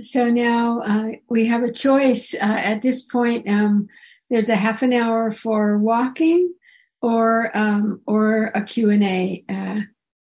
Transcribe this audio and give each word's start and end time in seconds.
So 0.00 0.30
now 0.30 0.80
uh, 0.80 1.10
we 1.28 1.46
have 1.46 1.62
a 1.62 1.72
choice 1.72 2.34
uh, 2.34 2.38
at 2.40 2.82
this 2.82 3.02
point. 3.02 3.48
Um, 3.48 3.88
there's 4.28 4.48
a 4.48 4.56
half 4.56 4.82
an 4.82 4.92
hour 4.92 5.32
for 5.32 5.78
walking 5.78 6.54
or 7.02 7.56
um, 7.56 8.00
or 8.06 8.46
a 8.54 8.62
Q&A. 8.62 9.44
Uh, 9.48 9.80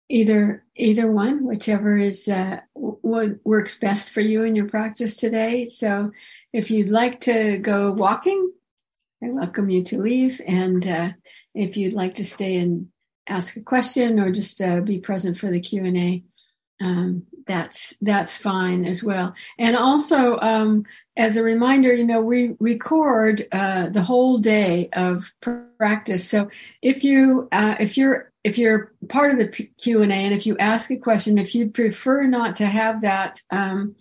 either 0.09 0.65
either 0.77 1.11
one, 1.11 1.45
whichever 1.45 1.97
is 1.97 2.29
uh, 2.29 2.61
what 2.75 3.37
works 3.45 3.79
best 3.79 4.11
for 4.11 4.21
you 4.21 4.45
in 4.45 4.55
your 4.55 4.69
practice 4.69 5.17
today. 5.17 5.67
So 5.67 6.13
if 6.53 6.71
you'd 6.71 6.91
like 6.91 7.21
to 7.23 7.59
go 7.59 7.93
walking, 7.93 8.53
I 9.23 9.29
welcome 9.29 9.71
you 9.71 9.83
to 9.85 9.99
leave. 9.99 10.41
And 10.47 10.87
uh, 10.87 11.13
if 11.55 11.77
you'd 11.77 11.95
like 11.95 12.15
to 12.15 12.25
stay 12.25 12.57
and 12.57 12.89
ask 13.27 13.57
a 13.57 13.63
question 13.63 14.21
or 14.21 14.31
just 14.31 14.61
uh, 14.61 14.81
be 14.81 14.99
present 14.99 15.39
for 15.39 15.51
the 15.51 15.61
Q 15.61 15.85
and 15.85 15.97
A, 15.97 16.25
um, 16.81 17.27
that's 17.47 17.95
that's 18.01 18.37
fine 18.37 18.85
as 18.85 19.03
well. 19.03 19.35
And 19.59 19.77
also, 19.77 20.39
um, 20.41 20.85
as 21.17 21.37
a 21.37 21.43
reminder, 21.43 21.95
you 21.95 22.05
know, 22.05 22.21
we 22.21 22.57
record 22.61 23.47
uh, 23.53 23.89
the 23.89 24.03
whole 24.03 24.39
day 24.39 24.89
of 24.93 25.33
practice. 25.79 26.29
So 26.29 26.51
if 26.83 27.05
you 27.05 27.49
uh, 27.53 27.77
if 27.81 27.97
you're 27.97 28.33
if 28.45 28.59
you're 28.59 28.93
part 29.09 29.33
of 29.33 29.39
the 29.39 29.49
Q 29.49 30.03
and 30.03 30.13
A, 30.13 30.15
and 30.15 30.35
if 30.35 30.47
you 30.47 30.57
ask 30.59 30.91
a 30.91 30.97
question, 30.97 31.39
if 31.39 31.55
you'd 31.55 31.75
prefer 31.75 32.25
not 32.25 32.57
to 32.57 32.67
have 32.67 33.01
that 33.01 33.41
um, 33.51 33.97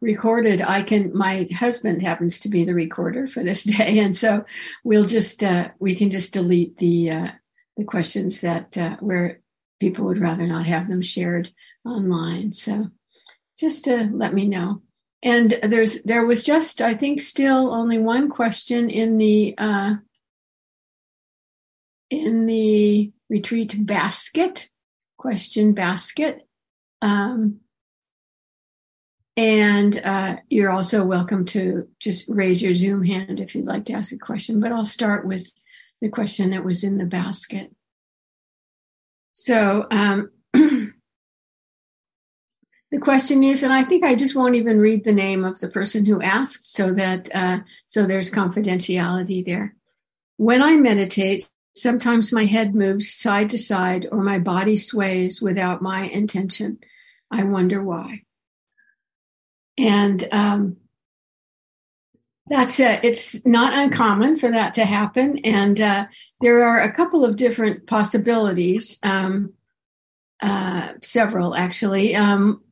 recorded, 0.00 0.62
I 0.62 0.82
can. 0.82 1.16
My 1.16 1.46
husband 1.54 2.02
happens 2.02 2.38
to 2.40 2.48
be 2.48 2.64
the 2.64 2.74
recorder 2.74 3.26
for 3.26 3.42
this 3.42 3.64
day, 3.78 3.98
and 3.98 4.16
so 4.16 4.44
we'll 4.84 5.06
just 5.06 5.42
uh, 5.42 5.70
we 5.78 5.94
can 5.94 6.10
just 6.10 6.32
delete 6.32 6.76
the 6.76 7.10
uh, 7.10 7.28
the 7.76 7.84
questions 7.84 8.42
that 8.42 8.76
uh, 8.76 8.96
where 9.00 9.40
people 9.80 10.04
would 10.04 10.20
rather 10.20 10.46
not 10.46 10.66
have 10.66 10.88
them 10.88 11.02
shared 11.02 11.50
online. 11.84 12.52
So 12.52 12.90
just 13.58 13.86
to 13.86 14.08
let 14.12 14.32
me 14.32 14.46
know. 14.46 14.82
And 15.22 15.58
there's 15.62 16.02
there 16.02 16.24
was 16.24 16.44
just 16.44 16.80
I 16.80 16.94
think 16.94 17.20
still 17.20 17.72
only 17.72 17.98
one 17.98 18.30
question 18.30 18.88
in 18.88 19.18
the 19.18 19.54
uh, 19.58 19.94
in 22.08 22.46
the 22.46 23.12
retreat 23.28 23.86
basket 23.86 24.68
question 25.18 25.74
basket. 25.74 26.46
Um, 27.02 27.60
and 29.36 29.96
uh, 30.04 30.36
you're 30.48 30.70
also 30.70 31.04
welcome 31.04 31.44
to 31.46 31.88
just 31.98 32.26
raise 32.28 32.60
your 32.60 32.74
Zoom 32.74 33.04
hand 33.04 33.40
if 33.40 33.54
you'd 33.54 33.66
like 33.66 33.86
to 33.86 33.92
ask 33.92 34.12
a 34.12 34.18
question. 34.18 34.60
But 34.60 34.72
I'll 34.72 34.84
start 34.84 35.26
with 35.26 35.50
the 36.00 36.08
question 36.08 36.50
that 36.50 36.64
was 36.64 36.82
in 36.82 36.98
the 36.98 37.04
basket. 37.04 37.70
So 39.32 39.86
um, 39.90 40.30
the 40.52 40.92
question 43.00 43.44
is, 43.44 43.62
and 43.62 43.72
I 43.72 43.84
think 43.84 44.04
I 44.04 44.14
just 44.14 44.34
won't 44.34 44.56
even 44.56 44.78
read 44.78 45.04
the 45.04 45.12
name 45.12 45.44
of 45.44 45.60
the 45.60 45.68
person 45.68 46.04
who 46.04 46.20
asked, 46.20 46.72
so 46.72 46.92
that 46.94 47.34
uh, 47.34 47.60
so 47.86 48.06
there's 48.06 48.30
confidentiality 48.30 49.44
there. 49.44 49.74
When 50.36 50.62
I 50.62 50.76
meditate, 50.76 51.48
sometimes 51.74 52.32
my 52.32 52.44
head 52.44 52.74
moves 52.74 53.12
side 53.12 53.50
to 53.50 53.58
side, 53.58 54.06
or 54.10 54.22
my 54.22 54.38
body 54.38 54.76
sways 54.76 55.40
without 55.40 55.82
my 55.82 56.02
intention. 56.02 56.78
I 57.30 57.44
wonder 57.44 57.82
why. 57.82 58.22
And 59.78 60.26
um, 60.32 60.76
that's 62.50 62.78
it. 62.80 63.04
It's 63.04 63.46
not 63.46 63.72
uncommon 63.72 64.36
for 64.36 64.50
that 64.50 64.74
to 64.74 64.84
happen, 64.84 65.38
and 65.38 65.80
uh, 65.80 66.06
there 66.40 66.64
are 66.64 66.80
a 66.80 66.92
couple 66.92 67.24
of 67.24 67.36
different 67.36 67.86
possibilities. 67.86 68.98
Um, 69.02 69.54
uh, 70.42 70.94
several 71.02 71.54
actually. 71.54 72.16
Um, 72.16 72.62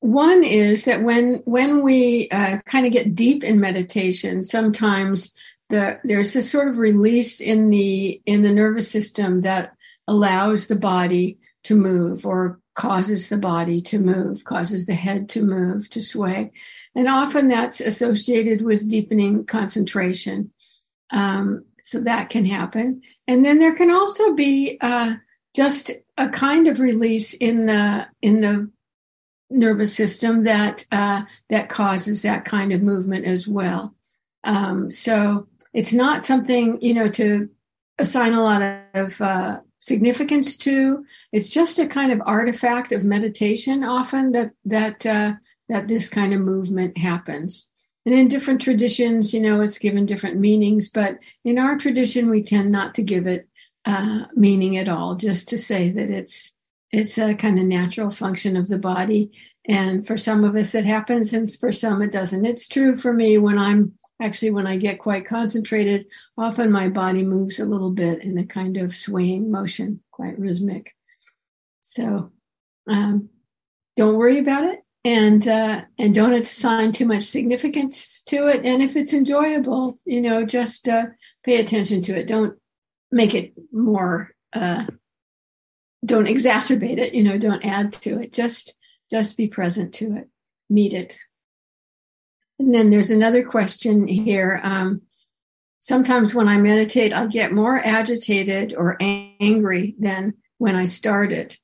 one 0.00 0.44
is 0.44 0.84
that 0.84 1.02
when 1.02 1.42
when 1.44 1.82
we 1.82 2.28
uh, 2.30 2.58
kind 2.66 2.86
of 2.86 2.92
get 2.92 3.14
deep 3.14 3.42
in 3.42 3.58
meditation, 3.58 4.42
sometimes 4.42 5.34
the 5.68 5.98
there's 6.04 6.36
a 6.36 6.42
sort 6.42 6.68
of 6.68 6.78
release 6.78 7.40
in 7.40 7.70
the 7.70 8.20
in 8.26 8.42
the 8.42 8.52
nervous 8.52 8.90
system 8.90 9.40
that 9.40 9.72
allows 10.06 10.66
the 10.68 10.76
body 10.76 11.38
to 11.64 11.74
move 11.74 12.24
or 12.24 12.60
causes 12.76 13.28
the 13.28 13.38
body 13.38 13.80
to 13.80 13.98
move, 13.98 14.44
causes 14.44 14.86
the 14.86 14.94
head 14.94 15.28
to 15.30 15.42
move, 15.42 15.90
to 15.90 16.00
sway. 16.00 16.52
And 16.94 17.08
often 17.08 17.48
that's 17.48 17.80
associated 17.80 18.62
with 18.62 18.88
deepening 18.88 19.44
concentration. 19.44 20.52
Um, 21.10 21.64
so 21.82 22.00
that 22.00 22.30
can 22.30 22.44
happen. 22.44 23.02
And 23.28 23.44
then 23.44 23.58
there 23.58 23.74
can 23.74 23.92
also 23.92 24.34
be 24.34 24.76
uh, 24.80 25.14
just 25.54 25.90
a 26.18 26.28
kind 26.28 26.66
of 26.66 26.80
release 26.80 27.32
in 27.34 27.66
the 27.66 28.08
in 28.22 28.40
the 28.40 28.70
nervous 29.50 29.94
system 29.94 30.44
that 30.44 30.84
uh, 30.90 31.22
that 31.48 31.68
causes 31.68 32.22
that 32.22 32.44
kind 32.44 32.72
of 32.72 32.82
movement 32.82 33.24
as 33.24 33.46
well. 33.46 33.94
Um, 34.42 34.90
so 34.90 35.46
it's 35.72 35.92
not 35.92 36.24
something 36.24 36.80
you 36.82 36.94
know 36.94 37.08
to 37.10 37.48
assign 37.98 38.34
a 38.34 38.42
lot 38.42 38.62
of 38.94 39.20
uh, 39.20 39.60
significance 39.78 40.56
to. 40.58 41.04
It's 41.32 41.48
just 41.48 41.78
a 41.78 41.86
kind 41.86 42.12
of 42.12 42.22
artifact 42.26 42.92
of 42.92 43.04
meditation. 43.04 43.84
Often 43.84 44.32
that 44.32 44.52
that 44.64 45.06
uh, 45.06 45.32
that 45.68 45.88
this 45.88 46.08
kind 46.08 46.32
of 46.34 46.40
movement 46.40 46.98
happens. 46.98 47.68
And 48.04 48.14
in 48.14 48.28
different 48.28 48.60
traditions, 48.60 49.34
you 49.34 49.40
know, 49.40 49.60
it's 49.60 49.78
given 49.78 50.06
different 50.06 50.38
meanings. 50.38 50.88
But 50.88 51.18
in 51.44 51.58
our 51.58 51.76
tradition, 51.76 52.30
we 52.30 52.42
tend 52.42 52.70
not 52.70 52.94
to 52.94 53.02
give 53.02 53.26
it 53.26 53.48
uh, 53.84 54.26
meaning 54.34 54.76
at 54.76 54.88
all, 54.88 55.16
just 55.16 55.48
to 55.48 55.58
say 55.58 55.90
that 55.90 56.10
it's 56.10 56.54
it's 56.92 57.18
a 57.18 57.34
kind 57.34 57.58
of 57.58 57.66
natural 57.66 58.10
function 58.10 58.56
of 58.56 58.68
the 58.68 58.78
body. 58.78 59.30
And 59.68 60.06
for 60.06 60.16
some 60.16 60.44
of 60.44 60.54
us, 60.54 60.74
it 60.74 60.84
happens, 60.84 61.32
and 61.32 61.52
for 61.52 61.72
some, 61.72 62.00
it 62.00 62.12
doesn't. 62.12 62.46
It's 62.46 62.68
true 62.68 62.94
for 62.94 63.12
me 63.12 63.38
when 63.38 63.58
I'm 63.58 63.94
actually, 64.20 64.50
when 64.50 64.66
I 64.66 64.76
get 64.76 64.98
quite 64.98 65.26
concentrated, 65.26 66.06
often 66.36 66.70
my 66.70 66.88
body 66.88 67.22
moves 67.22 67.58
a 67.58 67.64
little 67.64 67.90
bit 67.90 68.22
in 68.22 68.38
a 68.38 68.46
kind 68.46 68.76
of 68.76 68.94
swaying 68.94 69.50
motion, 69.50 70.00
quite 70.10 70.38
rhythmic. 70.38 70.94
So 71.80 72.32
um, 72.88 73.28
don't 73.96 74.16
worry 74.16 74.38
about 74.38 74.64
it. 74.64 74.80
And 75.04 75.46
uh, 75.46 75.82
and 75.98 76.12
don't 76.12 76.32
assign 76.32 76.90
too 76.90 77.06
much 77.06 77.22
significance 77.22 78.22
to 78.22 78.48
it. 78.48 78.64
And 78.64 78.82
if 78.82 78.96
it's 78.96 79.12
enjoyable, 79.12 80.00
you 80.04 80.20
know, 80.20 80.44
just 80.44 80.88
uh, 80.88 81.06
pay 81.44 81.60
attention 81.60 82.02
to 82.02 82.18
it. 82.18 82.26
Don't 82.26 82.58
make 83.12 83.32
it 83.32 83.52
more 83.70 84.34
uh, 84.52 84.84
don't 86.04 86.26
exacerbate 86.26 86.98
it, 86.98 87.14
you 87.14 87.22
know, 87.22 87.36
don't 87.36 87.64
add 87.64 87.92
to 87.92 88.20
it. 88.20 88.32
Just 88.32 88.74
just 89.10 89.36
be 89.36 89.48
present 89.48 89.94
to 89.94 90.16
it, 90.16 90.28
meet 90.70 90.92
it. 90.92 91.16
And 92.58 92.74
then 92.74 92.90
there's 92.90 93.10
another 93.10 93.44
question 93.44 94.06
here. 94.06 94.60
Um, 94.62 95.02
sometimes 95.78 96.34
when 96.34 96.48
I 96.48 96.58
meditate, 96.58 97.12
I 97.12 97.26
get 97.26 97.52
more 97.52 97.76
agitated 97.76 98.74
or 98.76 98.96
angry 99.00 99.94
than 99.98 100.34
when 100.58 100.74
I 100.74 100.86
started. 100.86 101.56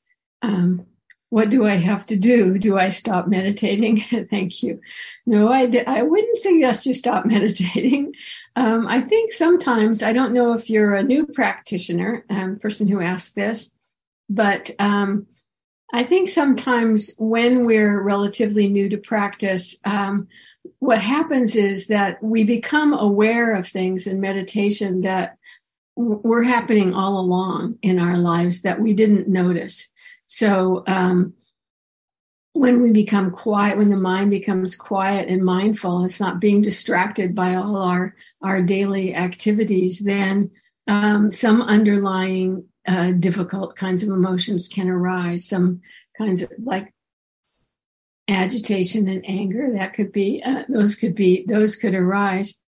Um, 0.43 0.87
what 1.33 1.49
do 1.49 1.67
I 1.67 1.77
have 1.77 2.05
to 2.07 2.17
do? 2.17 2.59
Do 2.59 2.77
I 2.77 2.91
stop 2.91 3.27
meditating? 3.27 4.01
Thank 4.31 4.63
you. 4.63 4.83
No, 5.25 5.51
I, 5.51 5.63
I 5.87 6.03
wouldn't 6.03 6.37
suggest 6.37 6.85
you 6.85 6.93
stop 6.93 7.25
meditating. 7.27 8.13
Um, 8.55 8.87
I 8.87 9.01
think 9.01 9.33
sometimes, 9.33 10.03
I 10.03 10.13
don't 10.13 10.35
know 10.35 10.53
if 10.53 10.69
you're 10.69 10.95
a 10.95 11.03
new 11.03 11.25
practitioner, 11.25 12.27
um, 12.29 12.59
person 12.59 12.87
who 12.87 13.01
asked 13.01 13.35
this, 13.35 13.73
but 14.29 14.71
um, 14.79 15.27
I 15.91 16.03
think 16.05 16.29
sometimes 16.29 17.13
when 17.19 17.65
we're 17.65 17.99
relatively 17.99 18.69
new 18.69 18.91
to 18.91 18.99
practice, 18.99 19.79
um, 19.87 20.29
what 20.79 21.01
happens 21.01 21.57
is 21.57 21.89
that 21.89 22.23
we 22.23 22.45
become 22.45 22.93
aware 22.93 23.55
of 23.55 23.69
things 23.69 24.07
in 24.07 24.21
meditation 24.21 25.03
that 25.03 25.37
were 25.97 26.43
happening 26.43 26.95
all 26.95 27.19
along 27.19 27.79
in 27.83 27.99
our 27.99 28.17
lives 28.17 28.63
that 28.63 28.81
we 28.81 28.95
didn't 28.95 29.29
notice. 29.29 29.91
So, 30.27 30.83
um, 30.87 31.35
when 32.55 32.83
we 32.83 32.93
become 32.93 33.31
quiet, 33.31 33.79
when 33.79 33.89
the 33.89 33.97
mind 33.97 34.31
becomes 34.31 34.77
quiet 34.77 35.29
and 35.29 35.43
mindful, 35.43 36.05
it's 36.05 36.21
not 36.21 36.41
being 36.41 36.61
distracted 36.61 37.35
by 37.35 37.55
all 37.55 37.77
our 37.77 38.15
our 38.43 38.61
daily 38.61 39.15
activities. 39.15 40.01
Then 40.01 40.51
um, 40.87 41.31
some 41.31 41.63
underlying 41.63 42.67
uh, 42.87 43.13
difficult 43.13 43.75
kinds 43.75 44.03
of 44.03 44.11
emotions 44.11 44.69
can 44.69 44.89
arise. 44.89 45.47
Some 45.47 45.81
kinds 46.19 46.43
of 46.43 46.53
like 46.63 46.93
agitation 48.33 49.09
and 49.09 49.25
anger 49.29 49.73
that 49.73 49.95
could 49.95 50.13
be 50.13 50.43
uh, 50.45 50.65
those 50.69 50.95
could 50.95 51.15
be 51.15 51.45
those 51.47 51.77
could 51.77 51.95
arise, 51.95 52.61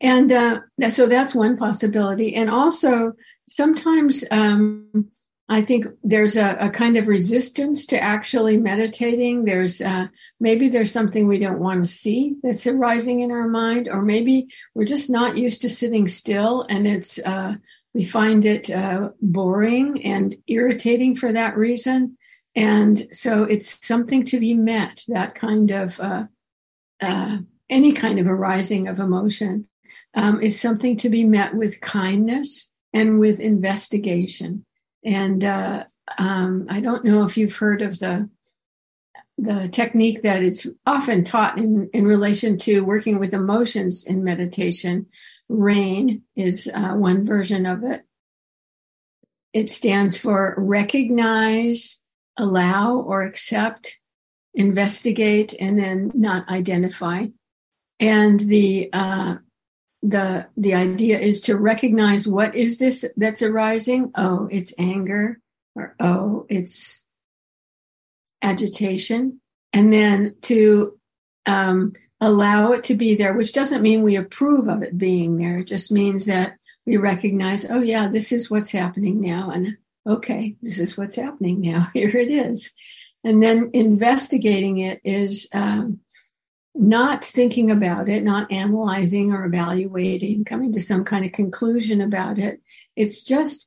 and 0.00 0.32
uh, 0.32 0.60
so 0.90 1.06
that's 1.06 1.34
one 1.34 1.56
possibility. 1.56 2.34
And 2.34 2.48
also 2.50 3.12
sometimes 3.46 4.24
um, 4.30 5.10
I 5.50 5.62
think 5.62 5.86
there's 6.04 6.36
a, 6.36 6.56
a, 6.60 6.70
kind 6.70 6.96
of 6.96 7.08
resistance 7.08 7.84
to 7.86 8.00
actually 8.00 8.56
meditating. 8.56 9.44
There's 9.44 9.80
uh, 9.80 10.06
maybe 10.38 10.68
there's 10.68 10.92
something 10.92 11.26
we 11.26 11.40
don't 11.40 11.58
want 11.58 11.84
to 11.84 11.92
see 11.92 12.36
that's 12.40 12.68
arising 12.68 13.18
in 13.20 13.32
our 13.32 13.48
mind, 13.48 13.88
or 13.88 14.00
maybe 14.00 14.46
we're 14.74 14.84
just 14.84 15.10
not 15.10 15.36
used 15.36 15.60
to 15.62 15.68
sitting 15.68 16.06
still, 16.06 16.64
and 16.68 16.86
it's 16.86 17.18
uh, 17.18 17.56
we 17.94 18.04
find 18.04 18.44
it 18.44 18.70
uh, 18.70 19.10
boring 19.20 20.04
and 20.04 20.36
irritating 20.46 21.16
for 21.16 21.32
that 21.32 21.56
reason. 21.56 22.16
And 22.56 23.08
so 23.12 23.44
it's 23.44 23.86
something 23.86 24.24
to 24.26 24.40
be 24.40 24.54
met, 24.54 25.04
that 25.08 25.34
kind 25.34 25.70
of 25.70 26.00
uh, 26.00 26.24
uh, 27.00 27.38
any 27.68 27.92
kind 27.92 28.18
of 28.18 28.26
arising 28.26 28.88
of 28.88 28.98
emotion 28.98 29.68
um, 30.14 30.42
is 30.42 30.60
something 30.60 30.96
to 30.98 31.08
be 31.08 31.24
met 31.24 31.54
with 31.54 31.80
kindness 31.80 32.70
and 32.92 33.20
with 33.20 33.38
investigation. 33.38 34.64
And 35.04 35.44
uh, 35.44 35.84
um, 36.18 36.66
I 36.68 36.80
don't 36.80 37.04
know 37.04 37.24
if 37.24 37.36
you've 37.36 37.56
heard 37.56 37.82
of 37.82 37.98
the 37.98 38.28
the 39.38 39.68
technique 39.68 40.20
that 40.20 40.42
is 40.42 40.70
often 40.84 41.24
taught 41.24 41.56
in, 41.56 41.88
in 41.94 42.06
relation 42.06 42.58
to 42.58 42.82
working 42.82 43.18
with 43.18 43.32
emotions 43.32 44.04
in 44.04 44.22
meditation. 44.22 45.06
RAIN 45.48 46.22
is 46.36 46.70
uh, 46.74 46.92
one 46.92 47.24
version 47.24 47.64
of 47.64 47.82
it. 47.82 48.02
It 49.54 49.70
stands 49.70 50.18
for 50.18 50.54
recognize, 50.58 51.99
allow 52.40 52.96
or 52.96 53.22
accept, 53.22 53.98
investigate, 54.54 55.54
and 55.60 55.78
then 55.78 56.10
not 56.14 56.48
identify. 56.48 57.26
And 57.98 58.40
the 58.40 58.90
uh, 58.92 59.36
the 60.02 60.48
the 60.56 60.74
idea 60.74 61.18
is 61.18 61.42
to 61.42 61.56
recognize 61.56 62.26
what 62.26 62.54
is 62.54 62.78
this 62.78 63.04
that's 63.16 63.42
arising. 63.42 64.12
Oh, 64.14 64.48
it's 64.50 64.72
anger, 64.78 65.40
or 65.74 65.94
oh, 66.00 66.46
it's 66.48 67.04
agitation, 68.42 69.40
and 69.72 69.92
then 69.92 70.36
to 70.42 70.98
um, 71.46 71.92
allow 72.20 72.72
it 72.72 72.84
to 72.84 72.94
be 72.94 73.14
there, 73.14 73.34
which 73.34 73.52
doesn't 73.52 73.82
mean 73.82 74.02
we 74.02 74.16
approve 74.16 74.68
of 74.68 74.82
it 74.82 74.98
being 74.98 75.36
there. 75.36 75.58
It 75.58 75.66
just 75.66 75.90
means 75.90 76.26
that 76.26 76.56
we 76.86 76.96
recognize, 76.96 77.64
oh, 77.68 77.82
yeah, 77.82 78.08
this 78.08 78.32
is 78.32 78.50
what's 78.50 78.70
happening 78.70 79.20
now. 79.20 79.50
And 79.50 79.76
okay, 80.10 80.56
this 80.62 80.78
is 80.78 80.96
what's 80.96 81.16
happening 81.16 81.60
now. 81.60 81.88
Here 81.94 82.16
it 82.16 82.30
is. 82.30 82.72
And 83.22 83.42
then 83.42 83.70
investigating 83.72 84.78
it 84.78 85.00
is 85.04 85.48
um, 85.52 86.00
not 86.74 87.24
thinking 87.24 87.70
about 87.70 88.08
it, 88.08 88.22
not 88.24 88.50
analyzing 88.50 89.32
or 89.32 89.44
evaluating, 89.44 90.44
coming 90.44 90.72
to 90.72 90.80
some 90.80 91.04
kind 91.04 91.24
of 91.24 91.32
conclusion 91.32 92.00
about 92.00 92.38
it. 92.38 92.60
It's 92.96 93.22
just 93.22 93.66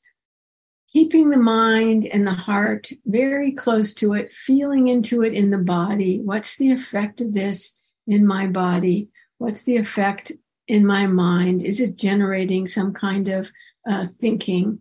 keeping 0.92 1.30
the 1.30 1.38
mind 1.38 2.06
and 2.06 2.26
the 2.26 2.34
heart 2.34 2.90
very 3.06 3.52
close 3.52 3.94
to 3.96 4.14
it, 4.14 4.34
feeling 4.34 4.88
into 4.88 5.24
it 5.24 5.34
in 5.34 5.50
the 5.50 5.58
body. 5.58 6.22
What's 6.24 6.58
the 6.58 6.72
effect 6.72 7.22
of 7.22 7.34
this 7.34 7.78
in 8.08 8.26
my 8.26 8.48
body? 8.48 9.10
What's 9.38 9.64
the 9.64 9.78
effect 9.78 10.32
in 10.68 10.86
my 10.86 11.08
mind? 11.08 11.64
Is 11.64 11.80
it 11.80 11.98
generating 11.98 12.68
some 12.68 12.94
kind 12.94 13.28
of 13.28 13.52
uh, 13.88 14.06
thinking? 14.06 14.80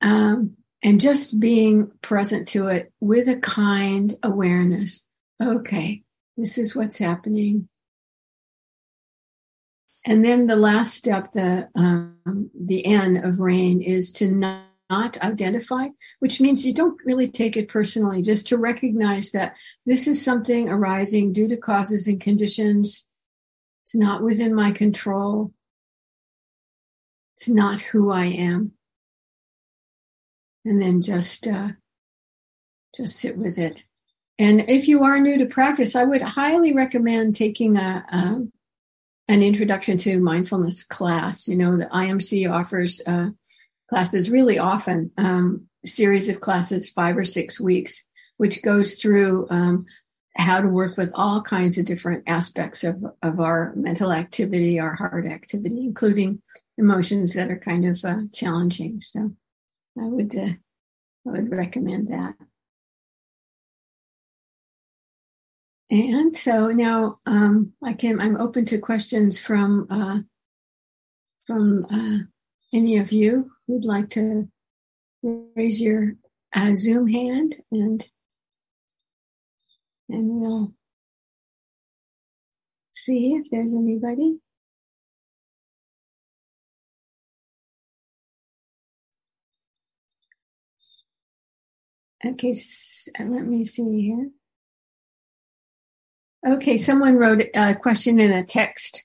Um, 0.00 0.56
and 0.82 1.00
just 1.00 1.38
being 1.38 1.90
present 2.02 2.48
to 2.48 2.68
it 2.68 2.92
with 3.00 3.28
a 3.28 3.36
kind 3.36 4.16
awareness. 4.22 5.06
Okay, 5.42 6.02
this 6.36 6.58
is 6.58 6.74
what's 6.74 6.98
happening. 6.98 7.68
And 10.04 10.24
then 10.24 10.48
the 10.48 10.56
last 10.56 10.94
step, 10.94 11.32
the 11.32 11.68
um, 11.76 12.50
the 12.58 12.84
N 12.84 13.24
of 13.24 13.38
rain, 13.38 13.82
is 13.82 14.12
to 14.12 14.28
not 14.28 14.66
not 14.92 15.18
identify, 15.22 15.88
which 16.18 16.38
means 16.38 16.66
you 16.66 16.74
don't 16.74 17.00
really 17.06 17.26
take 17.26 17.56
it 17.56 17.66
personally, 17.66 18.20
just 18.20 18.46
to 18.48 18.58
recognize 18.58 19.30
that 19.30 19.54
this 19.86 20.06
is 20.06 20.22
something 20.22 20.68
arising 20.68 21.32
due 21.32 21.48
to 21.48 21.56
causes 21.56 22.06
and 22.06 22.20
conditions. 22.20 23.08
It's 23.84 23.94
not 23.94 24.22
within 24.22 24.54
my 24.54 24.70
control. 24.70 25.54
It's 27.36 27.48
not 27.48 27.80
who 27.80 28.10
I 28.10 28.26
am. 28.26 28.72
And 30.64 30.80
then 30.80 31.02
just 31.02 31.46
uh, 31.48 31.70
just 32.96 33.16
sit 33.16 33.36
with 33.36 33.58
it. 33.58 33.84
And 34.38 34.68
if 34.68 34.88
you 34.88 35.02
are 35.04 35.18
new 35.18 35.38
to 35.38 35.46
practice, 35.46 35.94
I 35.94 36.04
would 36.04 36.22
highly 36.22 36.72
recommend 36.72 37.36
taking 37.36 37.76
a, 37.76 38.04
a 38.08 39.32
an 39.32 39.42
introduction 39.42 39.98
to 39.98 40.20
mindfulness 40.20 40.84
class. 40.84 41.48
You 41.48 41.56
know, 41.56 41.76
the 41.76 41.86
IMC 41.86 42.50
offers 42.50 43.00
uh, 43.06 43.30
classes 43.88 44.30
really 44.30 44.58
often, 44.58 45.10
um, 45.16 45.68
series 45.84 46.28
of 46.28 46.40
classes, 46.40 46.90
five 46.90 47.16
or 47.16 47.24
six 47.24 47.60
weeks, 47.60 48.06
which 48.36 48.62
goes 48.62 48.94
through 48.94 49.46
um, 49.50 49.86
how 50.36 50.60
to 50.60 50.68
work 50.68 50.96
with 50.96 51.12
all 51.14 51.42
kinds 51.42 51.78
of 51.78 51.84
different 51.84 52.24
aspects 52.26 52.84
of, 52.84 53.04
of 53.22 53.38
our 53.38 53.72
mental 53.76 54.12
activity, 54.12 54.80
our 54.80 54.94
heart 54.94 55.26
activity, 55.26 55.84
including 55.84 56.40
emotions 56.78 57.34
that 57.34 57.50
are 57.50 57.58
kind 57.58 57.84
of 57.84 58.04
uh, 58.04 58.22
challenging. 58.32 59.00
So 59.00 59.32
I 59.98 60.04
would, 60.04 60.36
uh, 60.36 60.54
I 61.26 61.30
would 61.30 61.50
recommend 61.50 62.08
that. 62.08 62.34
And 65.90 66.34
so 66.34 66.68
now 66.68 67.18
um, 67.26 67.74
I 67.84 67.92
can, 67.92 68.20
I'm 68.20 68.36
open 68.36 68.64
to 68.66 68.78
questions 68.78 69.38
from, 69.38 69.86
uh, 69.90 70.20
from 71.46 71.84
uh, 71.90 72.24
any 72.72 72.96
of 72.96 73.12
you 73.12 73.50
who'd 73.66 73.84
like 73.84 74.08
to 74.10 74.48
raise 75.22 75.80
your 75.80 76.14
uh, 76.54 76.74
Zoom 76.74 77.08
hand 77.08 77.56
and 77.70 78.06
and 80.08 80.40
we'll 80.40 80.74
see 82.90 83.34
if 83.34 83.50
there's 83.50 83.72
anybody. 83.72 84.38
Okay, 92.24 92.52
so 92.52 93.10
let 93.18 93.44
me 93.44 93.64
see 93.64 94.02
here. 94.02 94.30
Okay, 96.46 96.78
someone 96.78 97.16
wrote 97.16 97.42
a 97.54 97.74
question 97.74 98.20
in 98.20 98.32
a 98.32 98.44
text. 98.44 99.04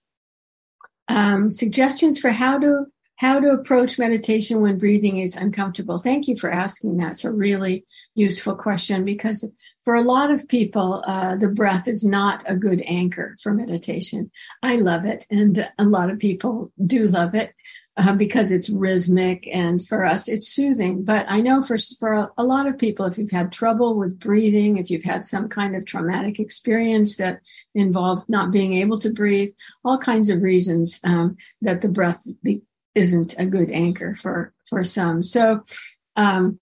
Um, 1.08 1.50
suggestions 1.50 2.20
for 2.20 2.30
how 2.30 2.60
to 2.60 2.86
how 3.18 3.40
to 3.40 3.50
approach 3.50 3.98
meditation 3.98 4.62
when 4.62 4.78
breathing 4.78 5.18
is 5.18 5.36
uncomfortable. 5.36 5.98
Thank 5.98 6.28
you 6.28 6.36
for 6.36 6.52
asking 6.52 6.98
that. 6.98 7.14
It's 7.14 7.26
a 7.26 7.32
really 7.32 7.84
useful 8.14 8.56
question 8.56 9.06
because 9.06 9.44
for 9.84 9.96
a 9.96 10.02
lot 10.02 10.30
of 10.30 10.48
people, 10.48 11.04
uh, 11.08 11.36
the 11.36 11.48
breath 11.48 11.88
is 11.88 12.04
not 12.04 12.44
a 12.46 12.56
good 12.56 12.84
anchor 12.86 13.36
for 13.42 13.54
meditation. 13.54 14.30
I 14.62 14.76
love 14.76 15.06
it, 15.06 15.26
and 15.32 15.68
a 15.80 15.86
lot 15.86 16.12
of 16.12 16.20
people 16.20 16.72
do 16.86 17.08
love 17.08 17.34
it. 17.34 17.54
Uh, 18.00 18.16
because 18.16 18.52
it's 18.52 18.70
rhythmic 18.70 19.50
and 19.52 19.84
for 19.84 20.06
us 20.06 20.28
it's 20.28 20.48
soothing. 20.48 21.04
But 21.04 21.26
I 21.28 21.42
know 21.42 21.64
for 21.64 21.80
for 22.00 22.30
a, 22.38 22.44
lot 22.44 22.68
of 22.68 22.78
people, 22.78 23.08
if 23.08 23.18
you've 23.18 23.32
had 23.32 23.52
trouble 23.52 23.96
with 23.96 24.20
breathing, 24.20 24.78
if 24.78 24.92
you've 24.92 25.04
had 25.04 25.26
some 25.26 25.50
kind 25.50 25.76
of 25.76 25.84
traumatic 25.86 26.40
experience 26.40 27.18
that 27.18 27.40
involved 27.74 28.30
not 28.30 28.52
being 28.52 28.74
able 28.74 29.00
to 29.00 29.10
breathe, 29.10 29.50
all 29.84 29.98
kinds 29.98 30.30
of 30.30 30.44
reasons 30.44 31.00
um, 31.04 31.38
that 31.64 31.82
the 31.82 31.90
breath 31.90 32.28
be, 32.44 32.62
isn't 32.94 33.34
a 33.40 33.48
good 33.48 33.72
anchor 33.72 34.14
for 34.14 34.54
for 34.70 34.84
some. 34.84 35.24
So 35.24 35.64
um, 36.16 36.60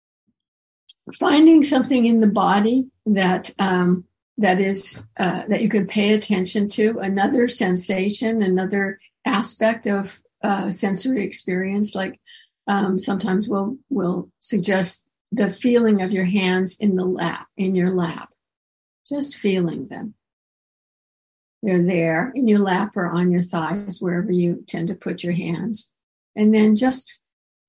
finding 1.14 1.64
something 1.64 2.06
in 2.06 2.22
the 2.22 2.28
body 2.28 2.86
that 3.08 3.52
um, 3.60 4.06
that 4.38 4.62
is 4.62 5.04
uh, 5.18 5.44
that 5.50 5.62
you 5.62 5.68
can 5.68 5.86
pay 5.86 6.14
attention 6.14 6.70
to, 6.70 7.00
another 7.00 7.50
sensation, 7.50 8.42
another 8.42 9.00
aspect 9.26 9.86
of 9.86 10.22
uh, 10.46 10.72
sensory 10.72 11.24
experience. 11.24 11.96
Like 11.96 12.20
um, 12.68 13.00
sometimes 13.00 13.48
we'll 13.48 13.78
we'll 13.90 14.30
suggest 14.40 15.08
the 15.32 15.50
feeling 15.50 16.02
of 16.02 16.12
your 16.12 16.26
hands 16.26 16.78
in 16.80 16.96
the 16.96 17.06
lap 17.06 17.48
in 17.58 17.76
your 17.76 17.90
lap, 17.90 18.30
just 19.08 19.36
feeling 19.36 19.88
them. 19.88 20.14
They're 21.64 21.84
there 21.84 22.32
in 22.36 22.48
your 22.48 22.60
lap 22.60 22.96
or 22.96 23.08
on 23.08 23.32
your 23.32 23.42
thighs, 23.42 24.00
wherever 24.00 24.32
you 24.32 24.64
tend 24.68 24.88
to 24.90 24.96
put 24.96 25.24
your 25.24 25.34
hands 25.34 25.94
and 26.36 26.54
then 26.54 26.76
just 26.76 27.22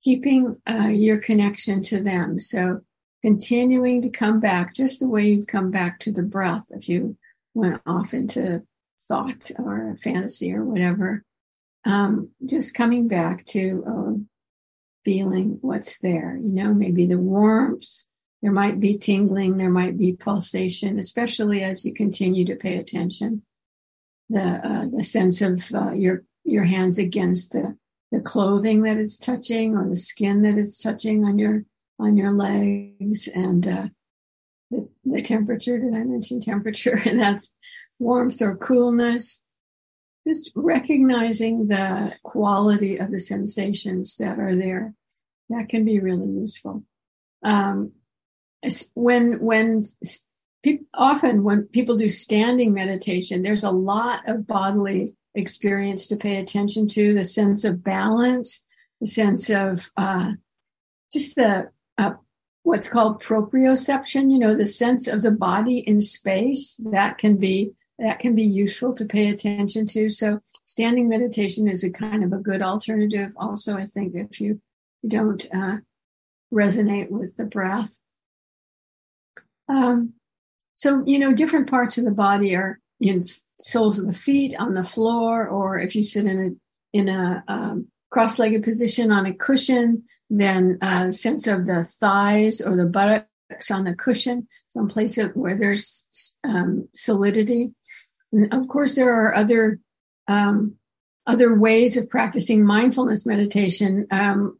keeping 0.02 0.56
uh, 0.68 0.90
your 0.92 1.18
connection 1.18 1.83
to 1.85 2.00
them. 2.00 2.38
So 2.38 2.80
continuing 3.23 4.02
to 4.02 4.11
come 4.11 4.38
back 4.38 4.75
just 4.75 5.00
the 5.00 5.09
way 5.09 5.25
you'd 5.25 5.49
come 5.49 5.71
back 5.71 5.99
to 6.00 6.12
the 6.12 6.23
breath 6.23 6.66
if 6.71 6.88
you 6.88 7.16
went 7.54 7.80
off 7.87 8.12
into 8.12 8.62
thought 9.00 9.50
or 9.59 9.97
fantasy 9.97 10.52
or 10.52 10.64
whatever. 10.64 11.25
Um, 11.87 12.31
just 12.45 12.75
coming 12.75 13.07
back 13.07 13.45
to 13.47 13.85
uh, 13.87 14.21
feeling 15.05 15.59
what's 15.61 15.99
there, 15.99 16.37
you 16.37 16.52
know, 16.52 16.75
maybe 16.75 17.07
the 17.07 17.19
warmth, 17.19 18.05
there 18.43 18.52
might 18.52 18.81
be 18.81 18.99
tingling, 18.99 19.57
there 19.57 19.71
might 19.71 19.97
be 19.97 20.12
pulsation, 20.12 20.99
especially 20.99 21.62
as 21.62 21.85
you 21.85 21.95
continue 21.95 22.45
to 22.47 22.57
pay 22.57 22.76
attention. 22.76 23.43
The 24.28 24.43
uh, 24.43 24.87
the 24.93 25.05
sense 25.05 25.40
of 25.40 25.73
uh, 25.73 25.93
your 25.93 26.25
your 26.45 26.64
hands 26.64 26.99
against 26.99 27.52
the 27.52 27.76
the 28.11 28.21
clothing 28.21 28.83
that 28.83 28.97
it's 28.97 29.16
touching 29.16 29.76
or 29.76 29.88
the 29.88 29.97
skin 29.97 30.43
that 30.43 30.59
it's 30.59 30.83
touching 30.83 31.25
on 31.25 31.38
your 31.38 31.64
on 31.99 32.16
your 32.16 32.33
legs 32.33 33.28
and 33.28 33.66
uh, 33.66 33.88
the, 34.71 34.88
the 35.05 35.23
temperature 35.23 35.78
did 35.78 35.95
i 35.95 36.02
mention 36.05 36.40
temperature 36.40 37.00
and 37.05 37.21
that's 37.21 37.55
warmth 37.99 38.40
or 38.43 38.57
coolness 38.57 39.45
just 40.26 40.50
recognizing 40.54 41.68
the 41.68 42.12
quality 42.23 42.97
of 42.97 43.11
the 43.11 43.21
sensations 43.21 44.16
that 44.16 44.38
are 44.38 44.56
there 44.56 44.95
that 45.49 45.68
can 45.68 45.85
be 45.85 46.00
really 46.00 46.28
useful. 46.28 46.83
Um, 47.42 47.92
when 48.95 49.38
when 49.40 49.85
often 50.95 51.45
when 51.45 51.62
people 51.64 51.97
do 51.97 52.09
standing 52.09 52.73
meditation, 52.73 53.42
there's 53.42 53.62
a 53.62 53.71
lot 53.71 54.28
of 54.28 54.47
bodily 54.47 55.14
experience 55.35 56.06
to 56.06 56.16
pay 56.16 56.38
attention 56.38 56.88
to 56.88 57.14
the 57.14 57.25
sense 57.25 57.62
of 57.62 57.85
balance, 57.85 58.64
the 59.00 59.06
sense 59.06 59.50
of 59.50 59.90
uh, 59.97 60.33
just 61.12 61.37
the 61.37 61.71
uh, 61.99 62.14
what's 62.64 62.88
called 62.88 63.23
proprioception, 63.23 64.33
you 64.33 64.40
know, 64.40 64.56
the 64.56 64.66
sense 64.66 65.06
of 65.06 65.23
the 65.23 65.30
body 65.30 65.78
in 65.78 66.00
space 66.00 66.80
that 66.90 67.18
can 67.18 67.37
be 67.37 67.73
that 67.98 68.18
can 68.18 68.34
be 68.34 68.44
useful 68.44 68.92
to 68.94 69.04
pay 69.04 69.28
attention 69.28 69.86
to. 69.86 70.10
So 70.10 70.40
standing 70.64 71.08
meditation 71.08 71.68
is 71.68 71.82
a 71.82 71.90
kind 71.90 72.22
of 72.24 72.32
a 72.32 72.42
good 72.42 72.62
alternative. 72.62 73.32
Also, 73.36 73.76
I 73.76 73.86
think 73.86 74.14
if 74.14 74.40
you 74.40 74.60
don't 75.06 75.46
uh, 75.54 75.78
resonate 76.52 77.10
with 77.10 77.36
the 77.36 77.44
breath. 77.44 78.00
Um, 79.68 80.14
so, 80.74 81.02
you 81.06 81.18
know, 81.18 81.32
different 81.32 81.70
parts 81.70 81.96
of 81.98 82.04
the 82.04 82.10
body 82.10 82.54
are 82.54 82.80
in 83.00 83.24
soles 83.58 83.98
of 83.98 84.06
the 84.06 84.12
feet 84.12 84.54
on 84.58 84.74
the 84.74 84.82
floor, 84.82 85.48
or 85.48 85.78
if 85.78 85.96
you 85.96 86.02
sit 86.02 86.26
in 86.26 86.58
a, 86.92 86.98
in 86.98 87.08
a 87.08 87.44
um, 87.48 87.88
cross-legged 88.10 88.62
position 88.62 89.10
on 89.10 89.26
a 89.26 89.34
cushion, 89.34 90.04
then 90.28 90.78
a 90.82 91.12
sense 91.12 91.46
of 91.46 91.66
the 91.66 91.82
thighs 91.82 92.60
or 92.60 92.76
the 92.76 92.84
buttocks 92.84 93.70
on 93.70 93.84
the 93.84 93.94
cushion, 93.94 94.46
some 94.68 94.88
place 94.88 95.18
where 95.34 95.56
there's 95.56 96.36
um, 96.44 96.88
solidity. 96.94 97.72
And 98.33 98.52
of 98.52 98.68
course, 98.68 98.95
there 98.95 99.12
are 99.12 99.35
other 99.35 99.80
um, 100.28 100.76
other 101.26 101.54
ways 101.54 101.97
of 101.97 102.09
practicing 102.09 102.64
mindfulness 102.64 103.26
meditation. 103.26 104.06
Um, 104.11 104.59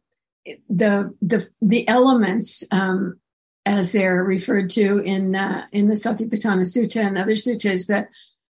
the 0.69 1.13
the 1.21 1.47
the 1.61 1.87
elements 1.87 2.63
um, 2.71 3.19
as 3.65 3.91
they're 3.91 4.23
referred 4.23 4.69
to 4.71 4.99
in 4.99 5.35
uh, 5.35 5.65
in 5.71 5.87
the 5.87 5.95
Satipatthana 5.95 6.63
Sutta 6.63 7.05
and 7.05 7.17
other 7.17 7.33
suttas, 7.33 7.87
that 7.87 8.09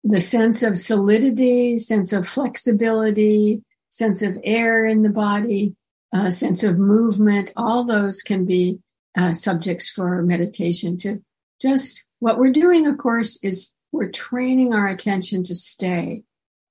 the 0.03 0.21
sense 0.21 0.63
of 0.63 0.77
solidity, 0.77 1.77
sense 1.77 2.13
of 2.13 2.27
flexibility, 2.27 3.63
sense 3.89 4.21
of 4.21 4.37
air 4.43 4.85
in 4.85 5.01
the 5.01 5.09
body, 5.09 5.75
uh, 6.13 6.31
sense 6.31 6.63
of 6.63 6.77
movement, 6.77 7.51
all 7.55 7.83
those 7.83 8.21
can 8.21 8.45
be 8.45 8.79
uh, 9.17 9.33
subjects 9.33 9.89
for 9.89 10.21
meditation. 10.21 10.97
To 10.97 11.21
just 11.61 12.05
what 12.19 12.37
we're 12.37 12.51
doing, 12.51 12.87
of 12.87 12.97
course, 12.97 13.39
is 13.43 13.73
we're 13.91 14.09
training 14.09 14.73
our 14.73 14.87
attention 14.87 15.43
to 15.45 15.55
stay. 15.55 16.23